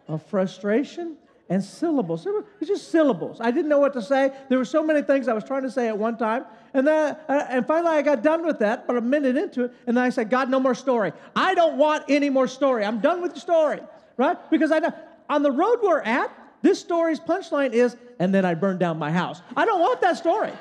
of 0.08 0.24
frustration 0.26 1.16
and 1.48 1.62
syllables. 1.62 2.24
It 2.26 2.32
was 2.32 2.68
just 2.68 2.90
syllables. 2.90 3.38
I 3.40 3.50
didn't 3.50 3.68
know 3.68 3.78
what 3.78 3.92
to 3.94 4.02
say. 4.02 4.32
There 4.48 4.58
were 4.58 4.64
so 4.64 4.82
many 4.82 5.02
things 5.02 5.28
I 5.28 5.32
was 5.32 5.44
trying 5.44 5.62
to 5.62 5.70
say 5.70 5.88
at 5.88 5.98
one 5.98 6.16
time. 6.16 6.44
And 6.72 6.86
then, 6.86 7.16
uh, 7.28 7.46
and 7.48 7.66
finally, 7.66 7.94
I 7.94 8.02
got 8.02 8.22
done 8.22 8.46
with 8.46 8.60
that, 8.60 8.86
but 8.86 8.96
a 8.96 9.00
minute 9.00 9.36
into 9.36 9.64
it, 9.64 9.74
and 9.86 9.96
then 9.96 10.04
I 10.04 10.08
said, 10.08 10.30
God, 10.30 10.48
no 10.48 10.58
more 10.58 10.74
story. 10.74 11.12
I 11.36 11.54
don't 11.54 11.76
want 11.76 12.04
any 12.08 12.30
more 12.30 12.48
story. 12.48 12.84
I'm 12.84 13.00
done 13.00 13.20
with 13.20 13.34
the 13.34 13.40
story, 13.40 13.80
right? 14.16 14.38
Because 14.50 14.72
I 14.72 14.78
know 14.78 14.94
on 15.28 15.42
the 15.42 15.50
road 15.50 15.80
we're 15.82 16.00
at, 16.00 16.30
this 16.62 16.80
story's 16.80 17.20
punchline 17.20 17.72
is, 17.72 17.96
and 18.18 18.34
then 18.34 18.44
I 18.44 18.54
burned 18.54 18.78
down 18.78 18.98
my 18.98 19.10
house. 19.10 19.42
I 19.56 19.64
don't 19.64 19.80
want 19.80 20.00
that 20.00 20.16
story. 20.16 20.52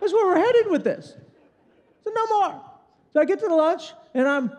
That's 0.00 0.12
where 0.12 0.26
we're 0.26 0.38
headed 0.38 0.70
with 0.70 0.84
this. 0.84 1.14
So 2.04 2.10
no 2.14 2.26
more. 2.26 2.60
So 3.12 3.20
I 3.20 3.24
get 3.24 3.40
to 3.40 3.48
the 3.48 3.54
lunch, 3.54 3.92
and 4.14 4.26
I'm 4.26 4.52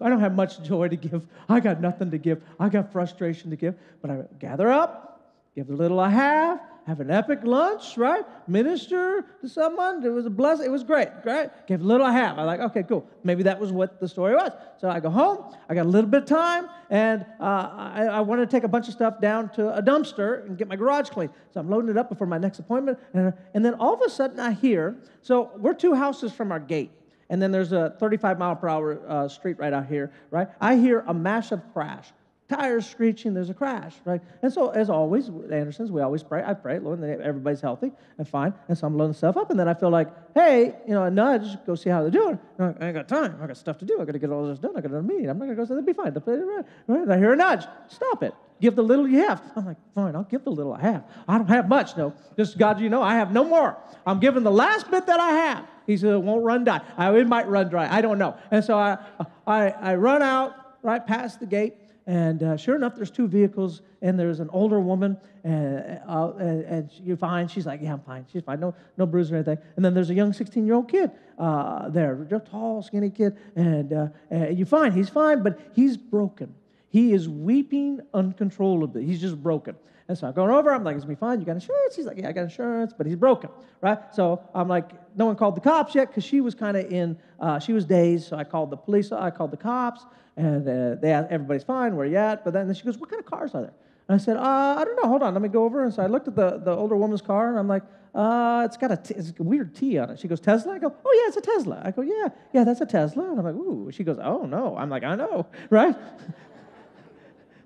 I 0.00 0.08
don't 0.08 0.20
have 0.20 0.34
much 0.34 0.62
joy 0.62 0.88
to 0.88 0.96
give. 0.96 1.26
I 1.48 1.60
got 1.60 1.80
nothing 1.80 2.10
to 2.10 2.18
give. 2.18 2.42
I 2.60 2.68
got 2.68 2.92
frustration 2.92 3.50
to 3.50 3.56
give. 3.56 3.74
But 4.02 4.10
I 4.10 4.22
gather 4.38 4.70
up, 4.70 5.34
give 5.54 5.66
the 5.66 5.74
little 5.74 6.00
I 6.00 6.10
have, 6.10 6.60
have 6.86 7.00
an 7.00 7.10
epic 7.10 7.40
lunch, 7.44 7.96
right? 7.96 8.24
Minister 8.46 9.24
to 9.40 9.48
someone. 9.48 10.04
It 10.04 10.10
was 10.10 10.26
a 10.26 10.30
blessing. 10.30 10.66
It 10.66 10.70
was 10.70 10.84
great, 10.84 11.08
right? 11.24 11.50
Gave 11.66 11.80
a 11.80 11.84
little 11.84 12.06
I 12.06 12.12
have. 12.12 12.38
I 12.38 12.42
like, 12.42 12.60
okay, 12.60 12.82
cool. 12.82 13.08
Maybe 13.22 13.42
that 13.44 13.58
was 13.58 13.72
what 13.72 14.00
the 14.00 14.08
story 14.08 14.34
was. 14.34 14.52
So 14.78 14.90
I 14.90 15.00
go 15.00 15.08
home. 15.08 15.54
I 15.68 15.74
got 15.74 15.86
a 15.86 15.88
little 15.88 16.10
bit 16.10 16.24
of 16.24 16.28
time, 16.28 16.68
and 16.90 17.24
uh, 17.40 17.70
I, 17.72 18.04
I 18.04 18.20
want 18.20 18.42
to 18.42 18.46
take 18.46 18.64
a 18.64 18.68
bunch 18.68 18.88
of 18.88 18.94
stuff 18.94 19.20
down 19.20 19.48
to 19.50 19.74
a 19.74 19.82
dumpster 19.82 20.44
and 20.46 20.58
get 20.58 20.68
my 20.68 20.76
garage 20.76 21.08
clean. 21.08 21.30
So 21.52 21.60
I'm 21.60 21.70
loading 21.70 21.88
it 21.88 21.96
up 21.96 22.10
before 22.10 22.26
my 22.26 22.38
next 22.38 22.58
appointment, 22.58 22.98
and, 23.14 23.32
and 23.54 23.64
then 23.64 23.74
all 23.74 23.94
of 23.94 24.02
a 24.02 24.10
sudden 24.10 24.38
I 24.38 24.52
hear. 24.52 24.96
So 25.22 25.52
we're 25.56 25.74
two 25.74 25.94
houses 25.94 26.32
from 26.32 26.52
our 26.52 26.60
gate 26.60 26.90
and 27.30 27.40
then 27.40 27.50
there's 27.50 27.72
a 27.72 27.96
35 27.98 28.38
mile 28.38 28.54
per 28.54 28.68
hour 28.68 29.00
uh, 29.08 29.28
street 29.28 29.58
right 29.58 29.72
out 29.72 29.86
here, 29.86 30.12
right? 30.30 30.48
I 30.60 30.76
hear 30.76 31.02
a 31.06 31.14
massive 31.14 31.60
crash. 31.72 32.12
Tires 32.46 32.86
screeching, 32.86 33.32
there's 33.32 33.48
a 33.48 33.54
crash, 33.54 33.94
right? 34.04 34.20
And 34.42 34.52
so, 34.52 34.68
as 34.68 34.90
always, 34.90 35.30
Andersons, 35.50 35.90
we 35.90 36.02
always 36.02 36.22
pray. 36.22 36.42
I 36.44 36.52
pray, 36.52 36.78
Lord, 36.78 37.00
that 37.00 37.20
everybody's 37.22 37.62
healthy 37.62 37.90
and 38.18 38.28
fine. 38.28 38.52
And 38.68 38.76
so 38.76 38.86
I'm 38.86 38.98
loading 38.98 39.14
stuff 39.14 39.38
up, 39.38 39.50
and 39.50 39.58
then 39.58 39.66
I 39.66 39.72
feel 39.72 39.88
like, 39.88 40.08
hey, 40.34 40.74
you 40.86 40.92
know, 40.92 41.04
a 41.04 41.10
nudge, 41.10 41.56
go 41.64 41.74
see 41.74 41.88
how 41.88 42.02
they're 42.02 42.10
doing. 42.10 42.38
Like, 42.58 42.82
I 42.82 42.86
ain't 42.86 42.94
got 42.94 43.08
time. 43.08 43.38
I 43.40 43.46
got 43.46 43.56
stuff 43.56 43.78
to 43.78 43.86
do. 43.86 43.98
I 43.98 44.04
got 44.04 44.12
to 44.12 44.18
get 44.18 44.30
all 44.30 44.46
this 44.46 44.58
done. 44.58 44.76
I 44.76 44.82
got 44.82 44.92
a 44.92 45.02
meeting. 45.02 45.30
I'm 45.30 45.38
not 45.38 45.46
going 45.46 45.56
to 45.56 45.62
go 45.62 45.64
say, 45.64 45.74
they'll 45.74 45.82
be 45.82 45.94
fine. 45.94 46.12
Right, 46.12 46.58
uh, 46.58 46.62
right? 46.86 47.10
I 47.10 47.16
hear 47.16 47.32
a 47.32 47.36
nudge. 47.36 47.64
Stop 47.88 48.22
it. 48.22 48.34
Give 48.60 48.76
the 48.76 48.82
little 48.82 49.08
you 49.08 49.20
have. 49.20 49.42
I'm 49.56 49.64
like, 49.64 49.76
fine, 49.94 50.14
I'll 50.14 50.24
give 50.24 50.44
the 50.44 50.50
little 50.50 50.74
I 50.74 50.82
have. 50.82 51.04
I 51.26 51.38
don't 51.38 51.48
have 51.48 51.68
much, 51.68 51.96
no. 51.96 52.12
Just 52.36 52.58
God, 52.58 52.78
you 52.78 52.90
know, 52.90 53.02
I 53.02 53.14
have 53.14 53.32
no 53.32 53.44
more. 53.44 53.78
I'm 54.06 54.20
giving 54.20 54.42
the 54.42 54.52
last 54.52 54.90
bit 54.90 55.06
that 55.06 55.18
I 55.18 55.30
have. 55.30 55.66
He 55.86 55.96
said, 55.96 56.12
it 56.12 56.22
won't 56.22 56.44
run 56.44 56.64
dry. 56.64 56.80
I, 56.96 57.14
it 57.16 57.26
might 57.26 57.48
run 57.48 57.68
dry. 57.68 57.88
I 57.90 58.00
don't 58.00 58.18
know. 58.18 58.36
And 58.50 58.62
so 58.62 58.78
I, 58.78 58.98
I, 59.46 59.70
I 59.70 59.94
run 59.96 60.22
out 60.22 60.54
right 60.82 61.04
past 61.04 61.40
the 61.40 61.46
gate, 61.46 61.74
and 62.06 62.42
uh, 62.42 62.56
sure 62.56 62.76
enough, 62.76 62.94
there's 62.94 63.10
two 63.10 63.26
vehicles, 63.26 63.80
and 64.02 64.18
there's 64.18 64.40
an 64.40 64.50
older 64.52 64.78
woman, 64.78 65.16
and, 65.42 66.00
uh, 66.06 66.32
and, 66.38 66.64
and, 66.64 66.90
you're 67.02 67.16
fine. 67.16 67.48
She's 67.48 67.64
like, 67.64 67.80
yeah, 67.82 67.94
I'm 67.94 68.00
fine. 68.00 68.26
She's 68.30 68.42
fine. 68.42 68.60
No, 68.60 68.74
no 68.98 69.06
bruise 69.06 69.32
or 69.32 69.36
anything. 69.36 69.58
And 69.76 69.84
then 69.84 69.94
there's 69.94 70.10
a 70.10 70.14
young 70.14 70.32
16 70.32 70.66
year 70.66 70.74
old 70.74 70.90
kid 70.90 71.10
uh, 71.38 71.88
there, 71.88 72.26
a 72.30 72.40
tall, 72.40 72.82
skinny 72.82 73.08
kid, 73.08 73.36
and, 73.56 73.92
uh, 73.92 74.08
and 74.30 74.58
you're 74.58 74.66
fine. 74.66 74.92
He's 74.92 75.08
fine, 75.08 75.42
but 75.42 75.58
he's 75.74 75.96
broken. 75.96 76.54
He 76.94 77.12
is 77.12 77.28
weeping 77.28 78.02
uncontrollably. 78.14 79.04
He's 79.04 79.20
just 79.20 79.42
broken. 79.42 79.74
And 80.06 80.16
so 80.16 80.28
I'm 80.28 80.32
going 80.32 80.52
over. 80.52 80.72
I'm 80.72 80.84
like, 80.84 80.96
is 80.96 81.04
me 81.04 81.16
fine? 81.16 81.40
You 81.40 81.44
got 81.44 81.56
insurance? 81.56 81.96
He's 81.96 82.06
like, 82.06 82.18
yeah, 82.18 82.28
I 82.28 82.32
got 82.32 82.42
insurance, 82.42 82.92
but 82.96 83.04
he's 83.04 83.16
broken, 83.16 83.50
right? 83.80 83.98
So 84.12 84.40
I'm 84.54 84.68
like, 84.68 84.92
no 85.16 85.26
one 85.26 85.34
called 85.34 85.56
the 85.56 85.60
cops 85.60 85.96
yet 85.96 86.06
because 86.06 86.22
she 86.22 86.40
was 86.40 86.54
kind 86.54 86.76
of 86.76 86.92
in, 86.92 87.18
uh, 87.40 87.58
she 87.58 87.72
was 87.72 87.84
dazed. 87.84 88.28
So 88.28 88.36
I 88.36 88.44
called 88.44 88.70
the 88.70 88.76
police. 88.76 89.10
I 89.10 89.30
called 89.30 89.50
the 89.50 89.56
cops, 89.56 90.06
and 90.36 90.68
uh, 90.68 90.94
they 91.02 91.10
asked, 91.10 91.32
everybody's 91.32 91.64
fine. 91.64 91.96
Where 91.96 92.06
you 92.06 92.16
at? 92.16 92.44
But 92.44 92.52
then 92.52 92.72
she 92.72 92.84
goes, 92.84 92.96
what 92.96 93.10
kind 93.10 93.18
of 93.18 93.28
cars 93.28 93.56
are 93.56 93.62
there? 93.62 93.74
And 94.08 94.20
I 94.20 94.24
said, 94.24 94.36
uh, 94.36 94.76
I 94.78 94.84
don't 94.84 94.94
know. 95.02 95.08
Hold 95.08 95.24
on. 95.24 95.34
Let 95.34 95.42
me 95.42 95.48
go 95.48 95.64
over. 95.64 95.82
And 95.82 95.92
so 95.92 96.00
I 96.00 96.06
looked 96.06 96.28
at 96.28 96.36
the, 96.36 96.58
the 96.58 96.70
older 96.70 96.94
woman's 96.94 97.22
car, 97.22 97.50
and 97.50 97.58
I'm 97.58 97.66
like, 97.66 97.82
uh, 98.14 98.62
it's 98.64 98.76
got 98.76 98.92
a, 98.92 98.96
t- 98.96 99.14
it's 99.14 99.32
a 99.36 99.42
weird 99.42 99.74
T 99.74 99.98
on 99.98 100.10
it. 100.10 100.20
She 100.20 100.28
goes, 100.28 100.38
Tesla? 100.38 100.74
I 100.74 100.78
go, 100.78 100.94
oh, 101.04 101.22
yeah, 101.24 101.26
it's 101.26 101.38
a 101.38 101.40
Tesla. 101.40 101.82
I 101.84 101.90
go, 101.90 102.02
yeah, 102.02 102.28
yeah, 102.52 102.62
that's 102.62 102.82
a 102.82 102.86
Tesla. 102.86 103.30
And 103.30 103.40
I'm 103.40 103.44
like, 103.44 103.56
ooh. 103.56 103.90
She 103.90 104.04
goes, 104.04 104.20
oh, 104.22 104.46
no. 104.46 104.76
I'm 104.76 104.90
like, 104.90 105.02
I 105.02 105.16
know, 105.16 105.48
right? 105.70 105.96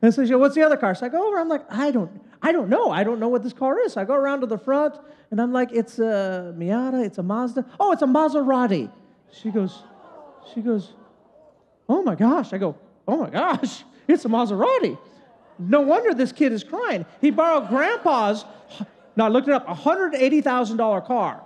And 0.02 0.14
so 0.14 0.24
she 0.24 0.30
goes, 0.30 0.40
what's 0.40 0.54
the 0.54 0.62
other 0.62 0.76
car? 0.76 0.94
So 0.94 1.06
I 1.06 1.08
go 1.08 1.26
over. 1.26 1.38
I'm 1.38 1.48
like, 1.48 1.64
I 1.70 1.90
don't, 1.90 2.10
I 2.40 2.52
don't 2.52 2.68
know. 2.68 2.90
I 2.90 3.02
don't 3.04 3.18
know 3.18 3.28
what 3.28 3.42
this 3.42 3.52
car 3.52 3.80
is. 3.80 3.94
So 3.94 4.00
I 4.00 4.04
go 4.04 4.14
around 4.14 4.40
to 4.40 4.46
the 4.46 4.58
front 4.58 4.94
and 5.30 5.40
I'm 5.40 5.52
like, 5.52 5.72
it's 5.72 5.98
a 5.98 6.54
Miata, 6.56 7.04
it's 7.04 7.18
a 7.18 7.22
Mazda. 7.22 7.66
Oh, 7.80 7.92
it's 7.92 8.02
a 8.02 8.06
Maserati. 8.06 8.90
She 9.32 9.50
goes, 9.50 9.82
she 10.54 10.60
goes, 10.60 10.92
oh 11.88 12.02
my 12.02 12.14
gosh. 12.14 12.52
I 12.52 12.58
go, 12.58 12.76
oh 13.06 13.16
my 13.16 13.30
gosh, 13.30 13.84
it's 14.08 14.24
a 14.24 14.28
Maserati. 14.28 14.96
No 15.58 15.80
wonder 15.80 16.14
this 16.14 16.30
kid 16.30 16.52
is 16.52 16.62
crying. 16.62 17.04
He 17.20 17.30
borrowed 17.30 17.68
grandpa's, 17.68 18.44
now 19.16 19.26
I 19.26 19.28
looked 19.28 19.48
it 19.48 19.54
up, 19.54 19.66
$180,000 19.66 21.06
car. 21.06 21.42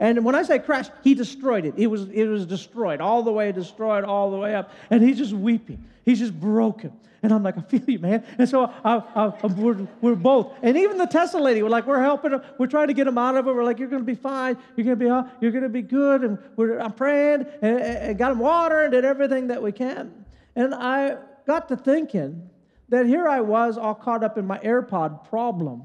And 0.00 0.24
when 0.24 0.34
I 0.34 0.42
say 0.42 0.58
crash, 0.58 0.86
he 1.02 1.14
destroyed 1.14 1.64
it. 1.64 1.74
It 1.76 1.88
was, 1.88 2.08
it 2.10 2.26
was 2.26 2.46
destroyed, 2.46 3.00
all 3.00 3.22
the 3.22 3.32
way 3.32 3.50
destroyed, 3.52 4.04
all 4.04 4.30
the 4.30 4.36
way 4.36 4.54
up. 4.54 4.70
And 4.90 5.02
he's 5.02 5.18
just 5.18 5.32
weeping. 5.32 5.84
He's 6.04 6.20
just 6.20 6.38
broken. 6.38 6.92
And 7.22 7.32
I'm 7.32 7.42
like, 7.42 7.58
I 7.58 7.62
feel 7.62 7.82
you, 7.86 7.98
man. 7.98 8.24
And 8.38 8.48
so 8.48 8.72
I, 8.84 9.02
I, 9.14 9.46
we're, 9.46 9.88
we're 10.00 10.14
both. 10.14 10.54
And 10.62 10.76
even 10.76 10.98
the 10.98 11.06
Tesla 11.06 11.40
lady, 11.40 11.62
we're 11.64 11.68
like, 11.68 11.86
we're 11.86 12.00
helping 12.00 12.30
him. 12.30 12.42
We're 12.58 12.68
trying 12.68 12.86
to 12.86 12.94
get 12.94 13.08
him 13.08 13.18
out 13.18 13.36
of 13.36 13.48
it. 13.48 13.52
We're 13.52 13.64
like, 13.64 13.80
you're 13.80 13.88
going 13.88 14.02
to 14.02 14.06
be 14.06 14.14
fine. 14.14 14.56
You're 14.76 14.84
going 14.84 14.98
to 14.98 15.04
be, 15.04 15.40
you're 15.40 15.50
going 15.50 15.64
to 15.64 15.68
be 15.68 15.82
good. 15.82 16.22
And 16.22 16.38
we're, 16.54 16.78
I'm 16.78 16.92
praying 16.92 17.46
and, 17.60 17.80
and 17.80 18.18
got 18.18 18.30
him 18.30 18.38
water 18.38 18.82
and 18.82 18.92
did 18.92 19.04
everything 19.04 19.48
that 19.48 19.60
we 19.60 19.72
can. 19.72 20.24
And 20.54 20.72
I 20.72 21.16
got 21.44 21.68
to 21.68 21.76
thinking 21.76 22.48
that 22.88 23.06
here 23.06 23.28
I 23.28 23.40
was 23.40 23.76
all 23.76 23.94
caught 23.94 24.22
up 24.22 24.38
in 24.38 24.46
my 24.46 24.58
AirPod 24.58 25.28
problem. 25.28 25.82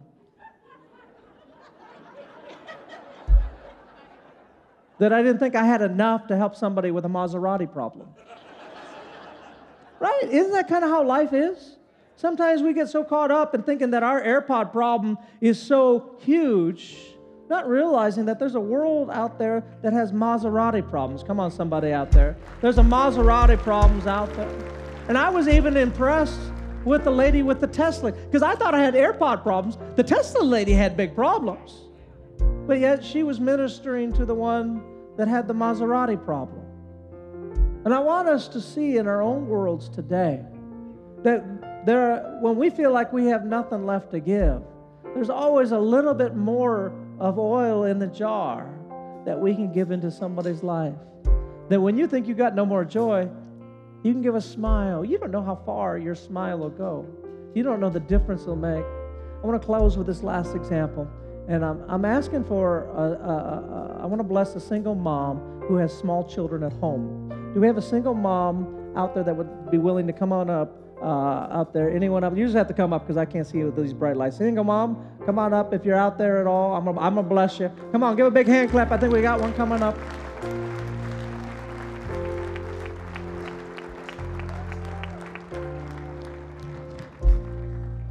That 4.99 5.11
I 5.11 5.21
didn't 5.21 5.39
think 5.39 5.55
I 5.55 5.65
had 5.65 5.81
enough 5.81 6.27
to 6.27 6.37
help 6.37 6.55
somebody 6.55 6.91
with 6.91 7.05
a 7.05 7.09
Maserati 7.09 7.71
problem. 7.71 8.07
right? 9.99 10.23
Isn't 10.23 10.51
that 10.53 10.67
kind 10.67 10.83
of 10.83 10.89
how 10.89 11.03
life 11.03 11.33
is? 11.33 11.77
Sometimes 12.15 12.61
we 12.61 12.73
get 12.73 12.89
so 12.89 13.03
caught 13.03 13.31
up 13.31 13.55
in 13.55 13.63
thinking 13.63 13.91
that 13.91 14.03
our 14.03 14.21
AirPod 14.21 14.71
problem 14.71 15.17
is 15.41 15.61
so 15.61 16.15
huge, 16.19 16.95
not 17.49 17.67
realizing 17.67 18.25
that 18.25 18.39
there's 18.39 18.55
a 18.55 18.59
world 18.59 19.09
out 19.09 19.39
there 19.39 19.63
that 19.81 19.93
has 19.93 20.11
Maserati 20.11 20.87
problems. 20.87 21.23
Come 21.23 21.39
on, 21.39 21.51
somebody 21.51 21.91
out 21.91 22.11
there. 22.11 22.37
There's 22.61 22.77
a 22.77 22.83
Maserati 22.83 23.57
problems 23.57 24.07
out 24.07 24.33
there. 24.35 24.49
And 25.09 25.17
I 25.17 25.29
was 25.29 25.47
even 25.47 25.75
impressed 25.75 26.39
with 26.85 27.03
the 27.03 27.11
lady 27.11 27.43
with 27.43 27.59
the 27.59 27.67
Tesla 27.67 28.11
because 28.11 28.43
I 28.43 28.55
thought 28.55 28.73
I 28.73 28.79
had 28.79 28.93
AirPod 28.93 29.43
problems. 29.43 29.77
The 29.95 30.03
Tesla 30.03 30.43
lady 30.43 30.73
had 30.73 30.95
big 30.95 31.15
problems. 31.15 31.81
But 32.65 32.79
yet 32.79 33.03
she 33.03 33.23
was 33.23 33.39
ministering 33.39 34.13
to 34.13 34.25
the 34.25 34.35
one 34.35 34.83
that 35.17 35.27
had 35.27 35.47
the 35.47 35.53
Maserati 35.53 36.23
problem. 36.23 36.61
And 37.85 37.93
I 37.93 37.99
want 37.99 38.29
us 38.29 38.47
to 38.49 38.61
see 38.61 38.97
in 38.97 39.07
our 39.07 39.21
own 39.21 39.47
worlds 39.47 39.89
today 39.89 40.41
that 41.23 41.85
there, 41.85 42.37
when 42.41 42.55
we 42.55 42.69
feel 42.69 42.91
like 42.91 43.11
we 43.11 43.25
have 43.25 43.45
nothing 43.45 43.85
left 43.85 44.11
to 44.11 44.19
give, 44.19 44.61
there's 45.13 45.29
always 45.29 45.71
a 45.71 45.79
little 45.79 46.13
bit 46.13 46.35
more 46.35 46.93
of 47.19 47.37
oil 47.37 47.83
in 47.83 47.99
the 47.99 48.07
jar 48.07 48.73
that 49.25 49.39
we 49.39 49.53
can 49.53 49.71
give 49.71 49.91
into 49.91 50.09
somebody's 50.09 50.63
life. 50.63 50.95
That 51.69 51.81
when 51.81 51.97
you 51.97 52.07
think 52.07 52.27
you've 52.27 52.37
got 52.37 52.55
no 52.55 52.65
more 52.65 52.85
joy, 52.85 53.29
you 54.03 54.11
can 54.13 54.21
give 54.21 54.35
a 54.35 54.41
smile. 54.41 55.03
You 55.03 55.17
don't 55.17 55.31
know 55.31 55.43
how 55.43 55.55
far 55.65 55.97
your 55.97 56.15
smile 56.15 56.57
will 56.59 56.69
go. 56.69 57.05
You 57.53 57.63
don't 57.63 57.79
know 57.79 57.89
the 57.89 57.99
difference 57.99 58.43
it'll 58.43 58.55
make. 58.55 58.83
I 58.83 59.45
want 59.45 59.61
to 59.61 59.65
close 59.65 59.97
with 59.97 60.07
this 60.07 60.23
last 60.23 60.55
example. 60.55 61.09
And 61.47 61.63
I'm, 61.65 61.83
I'm 61.89 62.05
asking 62.05 62.45
for, 62.45 62.85
a, 62.95 63.01
a, 63.01 63.99
a, 63.99 64.03
I 64.03 64.05
want 64.05 64.19
to 64.19 64.23
bless 64.23 64.55
a 64.55 64.59
single 64.59 64.95
mom 64.95 65.61
who 65.67 65.75
has 65.75 65.93
small 65.93 66.23
children 66.23 66.63
at 66.63 66.71
home. 66.73 67.29
Do 67.53 67.59
we 67.59 67.67
have 67.67 67.77
a 67.77 67.81
single 67.81 68.13
mom 68.13 68.93
out 68.95 69.13
there 69.13 69.23
that 69.23 69.35
would 69.35 69.69
be 69.69 69.77
willing 69.77 70.07
to 70.07 70.13
come 70.13 70.31
on 70.31 70.49
up 70.49 70.79
uh, 71.01 71.47
out 71.51 71.73
there? 71.73 71.89
Anyone 71.89 72.23
up? 72.23 72.37
You 72.37 72.45
just 72.45 72.55
have 72.55 72.69
to 72.69 72.73
come 72.73 72.93
up 72.93 73.03
because 73.03 73.17
I 73.17 73.25
can't 73.25 73.45
see 73.45 73.57
you 73.57 73.65
with 73.65 73.75
these 73.75 73.93
bright 73.93 74.15
lights. 74.15 74.37
Single 74.37 74.63
mom, 74.63 75.05
come 75.25 75.37
on 75.37 75.53
up 75.53 75.73
if 75.73 75.83
you're 75.83 75.97
out 75.97 76.17
there 76.17 76.39
at 76.39 76.47
all. 76.47 76.75
I'm 76.75 76.85
going 76.85 77.15
to 77.15 77.23
bless 77.23 77.59
you. 77.59 77.69
Come 77.91 78.03
on, 78.03 78.15
give 78.15 78.25
a 78.25 78.31
big 78.31 78.47
hand 78.47 78.71
clap. 78.71 78.91
I 78.91 78.97
think 78.97 79.11
we 79.11 79.21
got 79.21 79.41
one 79.41 79.53
coming 79.53 79.83
up. 79.83 79.97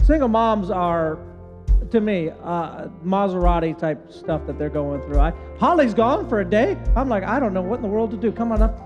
Single 0.04 0.28
moms 0.28 0.68
are 0.68 1.18
to 1.90 2.00
me, 2.00 2.30
uh, 2.42 2.88
Maserati 3.04 3.76
type 3.76 4.12
stuff 4.12 4.46
that 4.46 4.58
they're 4.58 4.70
going 4.70 5.00
through. 5.02 5.18
I, 5.18 5.32
Holly's 5.58 5.94
gone 5.94 6.28
for 6.28 6.40
a 6.40 6.44
day. 6.44 6.76
I'm 6.96 7.08
like, 7.08 7.24
I 7.24 7.40
don't 7.40 7.52
know 7.52 7.62
what 7.62 7.76
in 7.76 7.82
the 7.82 7.88
world 7.88 8.10
to 8.12 8.16
do. 8.16 8.32
Come 8.32 8.52
on 8.52 8.62
up. 8.62 8.78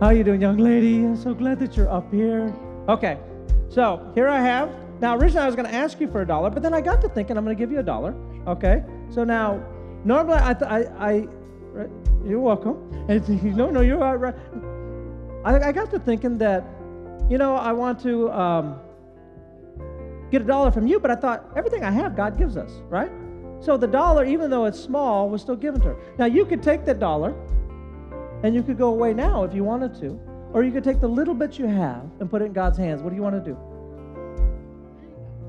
How 0.00 0.10
you 0.10 0.24
doing, 0.24 0.40
young 0.40 0.56
lady? 0.56 1.04
I'm 1.04 1.16
so 1.16 1.34
glad 1.34 1.58
that 1.58 1.76
you're 1.76 1.90
up 1.90 2.10
here. 2.12 2.54
Okay, 2.88 3.18
so 3.68 4.10
here 4.14 4.28
I 4.28 4.40
have. 4.40 4.70
Now, 5.00 5.16
originally 5.16 5.44
I 5.44 5.46
was 5.46 5.56
going 5.56 5.68
to 5.68 5.74
ask 5.74 6.00
you 6.00 6.10
for 6.10 6.22
a 6.22 6.26
dollar, 6.26 6.50
but 6.50 6.62
then 6.62 6.72
I 6.72 6.80
got 6.80 7.00
to 7.02 7.08
thinking 7.08 7.36
I'm 7.36 7.44
going 7.44 7.56
to 7.56 7.60
give 7.60 7.70
you 7.70 7.80
a 7.80 7.82
dollar. 7.82 8.14
Okay, 8.46 8.82
so 9.10 9.24
now 9.24 9.62
normally 10.04 10.38
I, 10.40 10.54
th- 10.54 10.70
I, 10.70 10.78
I 10.98 11.28
right, 11.72 11.90
you're 12.24 12.40
welcome. 12.40 12.86
And 13.10 13.56
no, 13.56 13.70
no, 13.70 13.80
you're 13.80 13.98
right. 13.98 14.34
I, 15.44 15.68
I 15.68 15.72
got 15.72 15.90
to 15.90 15.98
thinking 15.98 16.38
that, 16.38 16.64
you 17.28 17.38
know, 17.38 17.56
I 17.56 17.72
want 17.72 18.00
to 18.00 18.30
um, 18.30 18.80
get 20.30 20.42
a 20.42 20.44
dollar 20.44 20.70
from 20.70 20.86
you, 20.86 21.00
but 21.00 21.10
I 21.10 21.16
thought 21.16 21.44
everything 21.56 21.84
I 21.84 21.90
have, 21.90 22.16
God 22.16 22.38
gives 22.38 22.56
us, 22.56 22.70
right? 22.88 23.10
So 23.60 23.76
the 23.76 23.86
dollar, 23.86 24.24
even 24.24 24.50
though 24.50 24.64
it's 24.64 24.80
small, 24.80 25.28
was 25.28 25.42
still 25.42 25.56
given 25.56 25.80
to 25.82 25.88
her. 25.88 25.96
Now 26.18 26.24
you 26.24 26.46
could 26.46 26.62
take 26.62 26.84
that 26.86 26.98
dollar 26.98 27.34
and 28.42 28.54
you 28.54 28.62
could 28.62 28.78
go 28.78 28.88
away 28.88 29.12
now 29.12 29.44
if 29.44 29.54
you 29.54 29.64
wanted 29.64 29.94
to. 30.00 30.18
Or 30.52 30.64
you 30.64 30.72
could 30.72 30.82
take 30.82 31.00
the 31.00 31.08
little 31.08 31.34
bit 31.34 31.58
you 31.58 31.66
have 31.66 32.02
and 32.18 32.28
put 32.28 32.42
it 32.42 32.46
in 32.46 32.52
God's 32.52 32.76
hands. 32.76 33.02
What 33.02 33.10
do 33.10 33.16
you 33.16 33.22
want 33.22 33.36
to 33.44 33.50
do? 33.50 33.56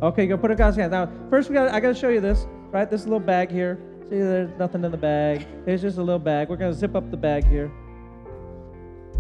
Okay, 0.05 0.27
go 0.27 0.37
put 0.37 0.51
it 0.51 0.53
in 0.53 0.57
God's 0.57 0.77
hands. 0.77 0.91
Now, 0.91 1.09
first 1.29 1.49
we 1.49 1.53
got 1.53 1.71
I 1.71 1.79
gotta 1.79 1.95
show 1.95 2.09
you 2.09 2.21
this, 2.21 2.47
right? 2.71 2.89
This 2.89 3.03
little 3.03 3.19
bag 3.19 3.49
here. 3.49 3.79
See, 4.09 4.17
there's 4.17 4.51
nothing 4.59 4.83
in 4.83 4.91
the 4.91 4.97
bag. 4.97 5.47
It's 5.65 5.81
just 5.81 5.97
a 5.97 6.03
little 6.03 6.19
bag. 6.19 6.49
We're 6.49 6.57
gonna 6.57 6.73
zip 6.73 6.95
up 6.95 7.09
the 7.11 7.17
bag 7.17 7.47
here. 7.47 7.71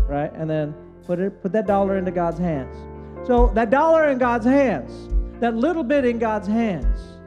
Right? 0.07 0.31
And 0.33 0.49
then 0.49 0.75
put 1.05 1.19
it 1.19 1.41
put 1.41 1.51
that 1.53 1.65
dollar 1.65 1.97
into 1.97 2.11
God's 2.11 2.39
hands. 2.39 2.75
So 3.25 3.51
that 3.55 3.69
dollar 3.69 4.09
in 4.09 4.17
God's 4.17 4.45
hands, 4.45 4.91
that 5.41 5.55
little 5.55 5.83
bit 5.83 6.05
in 6.05 6.19
God's 6.19 6.47
hands, 6.47 7.17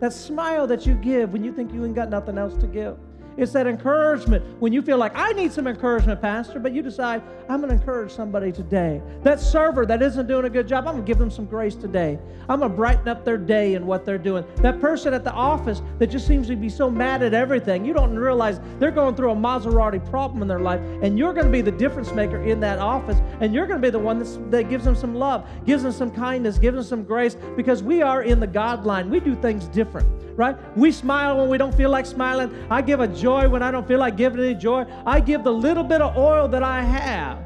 that 0.00 0.12
smile 0.12 0.66
that 0.68 0.86
you 0.86 0.94
give 0.94 1.32
when 1.32 1.42
you 1.42 1.52
think 1.52 1.72
you 1.72 1.84
ain't 1.84 1.96
got 1.96 2.08
nothing 2.08 2.38
else 2.38 2.56
to 2.58 2.68
give. 2.68 2.96
It's 3.36 3.52
that 3.52 3.66
encouragement 3.66 4.44
when 4.60 4.72
you 4.72 4.82
feel 4.82 4.98
like, 4.98 5.12
I 5.14 5.32
need 5.32 5.52
some 5.52 5.66
encouragement, 5.66 6.20
Pastor, 6.20 6.58
but 6.58 6.72
you 6.72 6.82
decide, 6.82 7.22
I'm 7.48 7.60
going 7.60 7.70
to 7.70 7.76
encourage 7.76 8.12
somebody 8.12 8.52
today. 8.52 9.02
That 9.22 9.40
server 9.40 9.84
that 9.86 10.02
isn't 10.02 10.26
doing 10.26 10.44
a 10.44 10.50
good 10.50 10.68
job, 10.68 10.86
I'm 10.86 10.94
going 10.94 11.04
to 11.04 11.06
give 11.06 11.18
them 11.18 11.30
some 11.30 11.46
grace 11.46 11.74
today. 11.74 12.18
I'm 12.48 12.60
going 12.60 12.70
to 12.70 12.76
brighten 12.76 13.08
up 13.08 13.24
their 13.24 13.36
day 13.36 13.74
and 13.74 13.86
what 13.86 14.04
they're 14.04 14.18
doing. 14.18 14.44
That 14.56 14.80
person 14.80 15.14
at 15.14 15.24
the 15.24 15.32
office 15.32 15.82
that 15.98 16.08
just 16.08 16.26
seems 16.26 16.46
to 16.48 16.56
be 16.56 16.68
so 16.68 16.88
mad 16.88 17.22
at 17.22 17.34
everything, 17.34 17.84
you 17.84 17.92
don't 17.92 18.16
realize 18.16 18.60
they're 18.78 18.90
going 18.90 19.14
through 19.14 19.32
a 19.32 19.36
Maserati 19.36 20.04
problem 20.10 20.42
in 20.42 20.48
their 20.48 20.60
life, 20.60 20.80
and 21.02 21.18
you're 21.18 21.32
going 21.32 21.46
to 21.46 21.52
be 21.52 21.60
the 21.60 21.72
difference 21.72 22.12
maker 22.12 22.42
in 22.42 22.60
that 22.60 22.78
office, 22.78 23.18
and 23.40 23.54
you're 23.54 23.66
going 23.66 23.80
to 23.80 23.86
be 23.86 23.90
the 23.90 23.98
one 23.98 24.18
that 24.50 24.70
gives 24.70 24.84
them 24.84 24.94
some 24.94 25.14
love, 25.14 25.48
gives 25.64 25.82
them 25.82 25.92
some 25.92 26.10
kindness, 26.10 26.58
gives 26.58 26.76
them 26.76 26.84
some 26.84 27.04
grace, 27.04 27.36
because 27.56 27.82
we 27.82 28.02
are 28.02 28.22
in 28.22 28.38
the 28.38 28.46
God 28.46 28.84
line. 28.84 29.10
We 29.10 29.20
do 29.20 29.34
things 29.34 29.66
different 29.68 30.08
right? 30.36 30.56
We 30.76 30.90
smile 30.92 31.38
when 31.38 31.48
we 31.48 31.58
don't 31.58 31.74
feel 31.74 31.90
like 31.90 32.06
smiling. 32.06 32.66
I 32.70 32.82
give 32.82 33.00
a 33.00 33.08
joy 33.24 33.48
when 33.48 33.62
I 33.62 33.70
don't 33.70 33.88
feel 33.88 33.98
like 33.98 34.18
giving 34.18 34.38
any 34.38 34.54
joy. 34.54 34.84
I 35.06 35.18
give 35.18 35.44
the 35.44 35.50
little 35.50 35.82
bit 35.82 36.02
of 36.02 36.14
oil 36.14 36.46
that 36.48 36.62
I 36.62 36.82
have, 36.82 37.38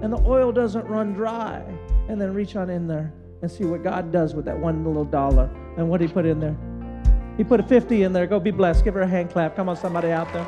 and 0.00 0.12
the 0.12 0.22
oil 0.24 0.52
doesn't 0.52 0.86
run 0.86 1.12
dry. 1.12 1.60
And 2.08 2.20
then 2.20 2.32
reach 2.32 2.54
on 2.54 2.70
in 2.70 2.86
there 2.86 3.12
and 3.42 3.50
see 3.50 3.64
what 3.64 3.82
God 3.82 4.12
does 4.12 4.32
with 4.32 4.44
that 4.44 4.56
one 4.56 4.84
little 4.84 5.04
dollar. 5.04 5.50
And 5.76 5.88
what 5.90 6.00
He 6.00 6.06
put 6.06 6.24
in 6.24 6.38
there? 6.38 6.56
He 7.36 7.42
put 7.42 7.58
a 7.58 7.64
50 7.64 8.04
in 8.04 8.12
there. 8.12 8.28
Go 8.28 8.38
be 8.38 8.52
blessed. 8.52 8.84
Give 8.84 8.94
her 8.94 9.00
a 9.00 9.08
hand 9.08 9.30
clap. 9.30 9.56
Come 9.56 9.68
on, 9.68 9.76
somebody 9.76 10.12
out 10.12 10.32
there. 10.32 10.46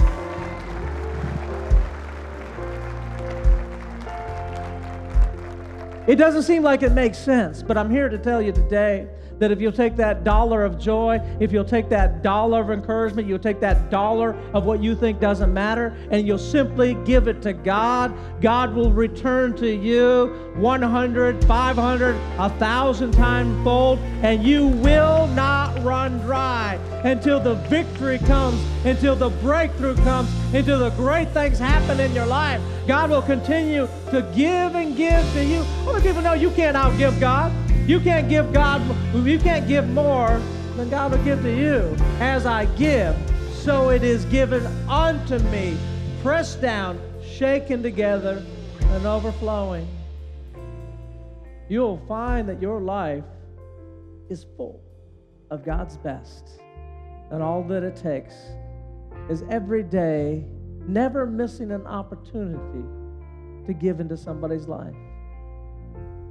It 6.07 6.14
doesn't 6.14 6.44
seem 6.44 6.62
like 6.62 6.85
it 6.85 6.92
makes 6.92 7.18
sense, 7.18 7.61
but 7.61 7.77
I'm 7.77 7.90
here 7.90 8.09
to 8.09 8.18
tell 8.18 8.40
you 8.40 8.53
today 8.53 9.09
that 9.38 9.51
if 9.51 9.61
you'll 9.61 9.72
take 9.72 9.96
that 9.96 10.24
dollar 10.24 10.64
of 10.64 10.79
joy, 10.79 11.20
if 11.40 11.53
you'll 11.53 11.64
take 11.64 11.88
that 11.88 12.22
dollar 12.22 12.62
of 12.62 12.70
encouragement, 12.70 13.29
you'll 13.29 13.38
take 13.38 13.61
that 13.61 13.90
dollar 13.90 14.35
of 14.53 14.64
what 14.64 14.83
you 14.83 14.94
think 14.94 15.20
doesn't 15.20 15.53
matter, 15.53 15.96
and 16.11 16.27
you'll 16.27 16.38
simply 16.38 16.94
give 17.05 17.29
it 17.29 17.42
to 17.42 17.53
God, 17.53 18.12
God 18.40 18.74
will 18.74 18.92
return 18.92 19.55
to 19.57 19.74
you 19.74 20.27
100, 20.57 21.44
500, 21.44 22.16
1,000 22.38 23.12
times 23.12 23.64
fold, 23.64 23.98
and 24.22 24.42
you 24.42 24.66
will 24.66 25.27
not 25.29 25.83
run 25.83 26.18
dry 26.20 26.79
until 27.05 27.38
the 27.38 27.55
victory 27.55 28.18
comes, 28.18 28.61
until 28.85 29.14
the 29.14 29.31
breakthrough 29.31 29.94
comes, 29.96 30.29
until 30.53 30.79
the 30.79 30.90
great 30.90 31.29
things 31.31 31.59
happen 31.59 32.01
in 32.01 32.12
your 32.12 32.27
life. 32.27 32.61
God 32.87 33.11
will 33.11 33.22
continue 33.22 33.87
to 34.11 34.22
give 34.35 34.74
and 34.74 34.96
give 34.96 35.24
to 35.35 35.44
you. 35.44 35.62
How 35.85 35.92
many 35.92 36.05
people 36.05 36.22
know 36.22 36.33
you 36.33 36.51
can't 36.51 36.77
outgive 36.77 37.20
God? 37.20 37.53
You 37.88 37.98
can't 38.01 38.29
give 38.29 38.53
God, 38.53 38.83
you 39.14 39.38
can't 39.38 39.66
give 39.66 39.88
more 39.88 40.42
than 40.77 40.90
God 40.90 41.11
will 41.11 41.24
give 41.24 41.40
to 41.40 41.51
you. 41.51 41.96
As 42.20 42.44
I 42.44 42.66
give, 42.77 43.16
so 43.55 43.88
it 43.88 44.03
is 44.03 44.27
given 44.27 44.66
unto 44.90 45.38
me, 45.44 45.74
pressed 46.22 46.61
down, 46.61 47.01
shaken 47.27 47.83
together, 47.83 48.44
and 48.83 49.07
overflowing. 49.07 49.88
You'll 51.70 52.03
find 52.07 52.46
that 52.51 52.61
your 52.61 52.79
life 52.79 53.24
is 54.29 54.44
full 54.59 54.83
of 55.51 55.64
God's 55.64 55.96
best. 55.96 56.61
And 57.31 57.42
all 57.42 57.62
that 57.68 57.83
it 57.83 57.96
takes 57.96 58.35
is 59.31 59.44
every 59.48 59.83
day 59.83 60.44
never 60.87 61.24
missing 61.24 61.70
an 61.70 61.87
opportunity 61.87 62.85
to 63.66 63.72
give 63.72 64.01
into 64.01 64.18
somebody's 64.18 64.68
life. 64.68 64.94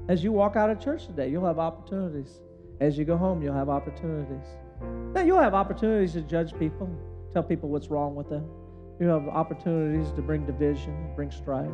As 0.10 0.24
you 0.24 0.32
walk 0.32 0.56
out 0.56 0.70
of 0.70 0.80
church 0.80 1.06
today, 1.06 1.28
you'll 1.28 1.46
have 1.46 1.60
opportunities. 1.60 2.40
As 2.80 2.98
you 2.98 3.04
go 3.04 3.18
home, 3.18 3.42
you'll 3.44 3.54
have 3.54 3.68
opportunities. 3.68 4.46
Now, 5.14 5.22
you'll 5.22 5.42
have 5.42 5.54
opportunities 5.54 6.14
to 6.14 6.22
judge 6.22 6.58
people, 6.58 6.90
tell 7.34 7.44
people 7.44 7.68
what's 7.68 7.90
wrong 7.90 8.16
with 8.16 8.30
them. 8.30 8.50
You 9.02 9.08
have 9.08 9.28
opportunities 9.28 10.14
to 10.14 10.22
bring 10.22 10.46
division, 10.46 11.12
bring 11.14 11.30
strife. 11.30 11.70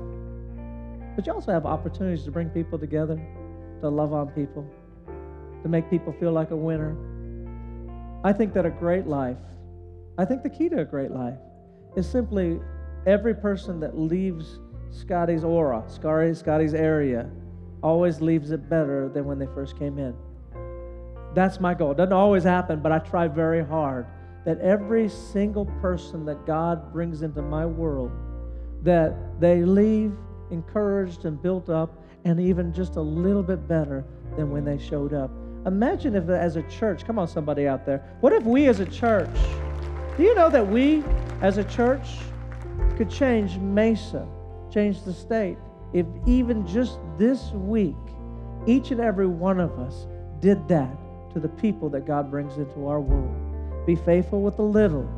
But 1.16 1.28
you 1.28 1.34
also 1.34 1.52
have 1.52 1.68
opportunities 1.68 2.26
to 2.26 2.32
bring 2.32 2.50
people 2.50 2.80
together, 2.80 3.22
to 3.82 3.90
love 3.90 4.14
on 4.14 4.30
people, 4.30 4.66
to 5.62 5.70
make 5.70 5.88
people 5.92 6.12
feel 6.20 6.32
like 6.32 6.50
a 6.50 6.56
winner. 6.56 6.98
I 8.24 8.34
think 8.34 8.54
that 8.56 8.66
a 8.66 8.72
great 8.72 9.06
life, 9.06 9.38
I 10.18 10.26
think 10.26 10.42
the 10.42 10.50
key 10.50 10.70
to 10.70 10.80
a 10.80 10.86
great 10.86 11.12
life 11.12 11.38
is 11.96 12.10
simply 12.10 12.60
every 13.06 13.36
person 13.36 13.80
that 13.82 13.96
leaves 13.96 14.60
Scotty's 14.90 15.44
aura, 15.44 15.84
Scotty's 15.88 16.74
area, 16.74 17.30
always 17.84 18.22
leaves 18.22 18.52
it 18.52 18.70
better 18.70 19.10
than 19.10 19.26
when 19.26 19.38
they 19.38 19.48
first 19.48 19.78
came 19.78 20.00
in. 20.00 20.16
That's 21.36 21.60
my 21.60 21.74
goal. 21.74 21.92
It 21.92 21.98
doesn't 21.98 22.14
always 22.14 22.44
happen, 22.44 22.80
but 22.80 22.92
I 22.92 23.00
try 23.00 23.28
very 23.28 23.64
hard 23.64 24.08
that 24.46 24.60
every 24.60 25.10
single 25.10 25.66
person 25.82 26.26
that 26.26 26.46
God 26.46 26.92
brings 26.92 27.22
into 27.22 27.42
my 27.42 27.66
world, 27.66 28.12
that 28.84 29.40
they 29.40 29.64
leave 29.64 30.14
encouraged 30.52 31.26
and 31.26 31.42
built 31.42 31.70
up 31.70 32.04
and 32.26 32.40
even 32.40 32.74
just 32.74 32.96
a 32.96 33.02
little 33.02 33.44
bit 33.44 33.68
better 33.68 34.06
than 34.36 34.52
when 34.52 34.64
they 34.64 34.78
showed 34.78 35.14
up. 35.14 35.32
Imagine 35.66 36.16
if 36.16 36.30
as 36.30 36.56
a 36.56 36.64
church, 36.64 37.06
come 37.06 37.18
on 37.18 37.28
somebody 37.28 37.68
out 37.68 37.86
there. 37.86 38.04
What 38.20 38.34
if 38.34 38.44
we 38.44 38.68
as 38.68 38.80
a 38.80 38.86
church, 38.86 39.30
do 40.18 40.24
you 40.24 40.36
know 40.36 40.50
that 40.50 40.66
we 40.66 41.04
as 41.42 41.58
a 41.58 41.64
church 41.64 42.08
could 42.98 43.10
change 43.10 43.58
Mesa, 43.58 44.28
change 44.72 45.04
the 45.04 45.14
state? 45.14 45.58
If 45.94 46.06
even 46.26 46.66
just 46.66 47.00
this 47.18 47.52
week, 47.52 47.96
each 48.66 48.92
and 48.92 49.00
every 49.00 49.28
one 49.28 49.60
of 49.60 49.78
us 49.80 50.08
did 50.40 50.68
that 50.68 50.98
to 51.34 51.40
the 51.40 51.50
people 51.50 51.90
that 51.90 52.06
God 52.06 52.32
brings 52.32 52.58
into 52.58 52.88
our 52.88 53.00
world. 53.00 53.86
Be 53.86 53.96
faithful 53.96 54.42
with 54.42 54.58
the 54.58 54.64
little, 54.64 55.10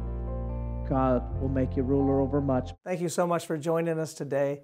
God 0.90 1.42
will 1.42 1.50
make 1.50 1.76
you 1.76 1.84
ruler 1.84 2.20
over 2.20 2.42
much. 2.42 2.72
Thank 2.84 3.02
you 3.02 3.10
so 3.10 3.26
much 3.26 3.46
for 3.46 3.58
joining 3.58 4.00
us 4.00 4.14
today. 4.14 4.62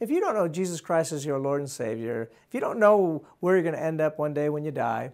If 0.00 0.10
you 0.10 0.20
don't 0.20 0.34
know 0.34 0.48
Jesus 0.48 0.80
Christ 0.80 1.12
as 1.12 1.24
your 1.24 1.38
Lord 1.38 1.60
and 1.60 1.70
Savior, 1.70 2.30
if 2.48 2.54
you 2.54 2.60
don't 2.60 2.78
know 2.78 3.24
where 3.40 3.54
you're 3.54 3.62
going 3.62 3.76
to 3.76 3.82
end 3.82 4.00
up 4.00 4.18
one 4.18 4.34
day 4.34 4.48
when 4.48 4.64
you 4.64 4.70
die, 4.70 5.12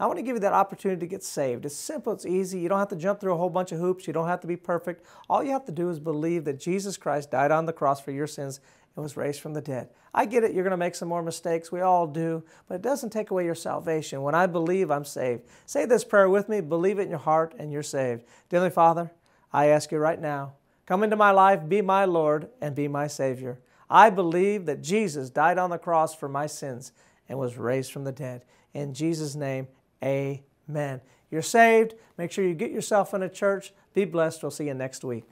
I 0.00 0.06
want 0.06 0.18
to 0.18 0.22
give 0.22 0.34
you 0.34 0.40
that 0.40 0.52
opportunity 0.52 1.00
to 1.00 1.06
get 1.06 1.22
saved. 1.22 1.64
It's 1.64 1.76
simple, 1.76 2.12
it's 2.12 2.26
easy. 2.26 2.58
You 2.58 2.68
don't 2.68 2.78
have 2.78 2.88
to 2.88 2.96
jump 2.96 3.20
through 3.20 3.34
a 3.34 3.36
whole 3.36 3.50
bunch 3.50 3.72
of 3.72 3.78
hoops. 3.78 4.06
You 4.06 4.12
don't 4.12 4.26
have 4.26 4.40
to 4.40 4.46
be 4.46 4.56
perfect. 4.56 5.06
All 5.30 5.44
you 5.44 5.52
have 5.52 5.64
to 5.66 5.72
do 5.72 5.88
is 5.90 6.00
believe 6.00 6.44
that 6.44 6.58
Jesus 6.58 6.96
Christ 6.96 7.30
died 7.30 7.50
on 7.52 7.66
the 7.66 7.72
cross 7.72 8.00
for 8.00 8.10
your 8.10 8.26
sins 8.26 8.60
and 8.96 9.02
was 9.02 9.16
raised 9.16 9.40
from 9.40 9.54
the 9.54 9.60
dead. 9.60 9.88
I 10.14 10.26
get 10.26 10.44
it, 10.44 10.52
you're 10.52 10.64
going 10.64 10.72
to 10.72 10.76
make 10.76 10.94
some 10.94 11.08
more 11.08 11.22
mistakes. 11.22 11.72
We 11.72 11.80
all 11.80 12.06
do, 12.06 12.42
but 12.68 12.74
it 12.74 12.82
doesn't 12.82 13.10
take 13.10 13.30
away 13.30 13.44
your 13.44 13.54
salvation. 13.54 14.22
When 14.22 14.34
I 14.34 14.46
believe, 14.46 14.90
I'm 14.90 15.04
saved. 15.04 15.44
Say 15.66 15.86
this 15.86 16.04
prayer 16.04 16.28
with 16.28 16.48
me, 16.48 16.60
believe 16.60 16.98
it 16.98 17.02
in 17.02 17.10
your 17.10 17.18
heart, 17.18 17.54
and 17.58 17.72
you're 17.72 17.82
saved. 17.82 18.24
Dearly 18.48 18.70
Father, 18.70 19.10
I 19.52 19.66
ask 19.66 19.90
you 19.90 19.98
right 19.98 20.20
now, 20.20 20.54
come 20.84 21.02
into 21.02 21.16
my 21.16 21.30
life, 21.30 21.68
be 21.68 21.80
my 21.80 22.04
Lord, 22.04 22.48
and 22.60 22.74
be 22.74 22.88
my 22.88 23.06
Savior. 23.06 23.60
I 23.88 24.10
believe 24.10 24.66
that 24.66 24.82
Jesus 24.82 25.30
died 25.30 25.58
on 25.58 25.70
the 25.70 25.78
cross 25.78 26.14
for 26.14 26.28
my 26.28 26.46
sins 26.46 26.92
and 27.28 27.38
was 27.38 27.56
raised 27.56 27.92
from 27.92 28.04
the 28.04 28.12
dead. 28.12 28.44
In 28.74 28.94
Jesus' 28.94 29.34
name, 29.34 29.68
amen. 30.04 31.00
You're 31.30 31.42
saved. 31.42 31.94
Make 32.18 32.30
sure 32.32 32.44
you 32.44 32.54
get 32.54 32.70
yourself 32.70 33.14
in 33.14 33.22
a 33.22 33.28
church. 33.28 33.72
Be 33.94 34.04
blessed. 34.04 34.42
We'll 34.42 34.50
see 34.50 34.66
you 34.66 34.74
next 34.74 35.04
week. 35.04 35.24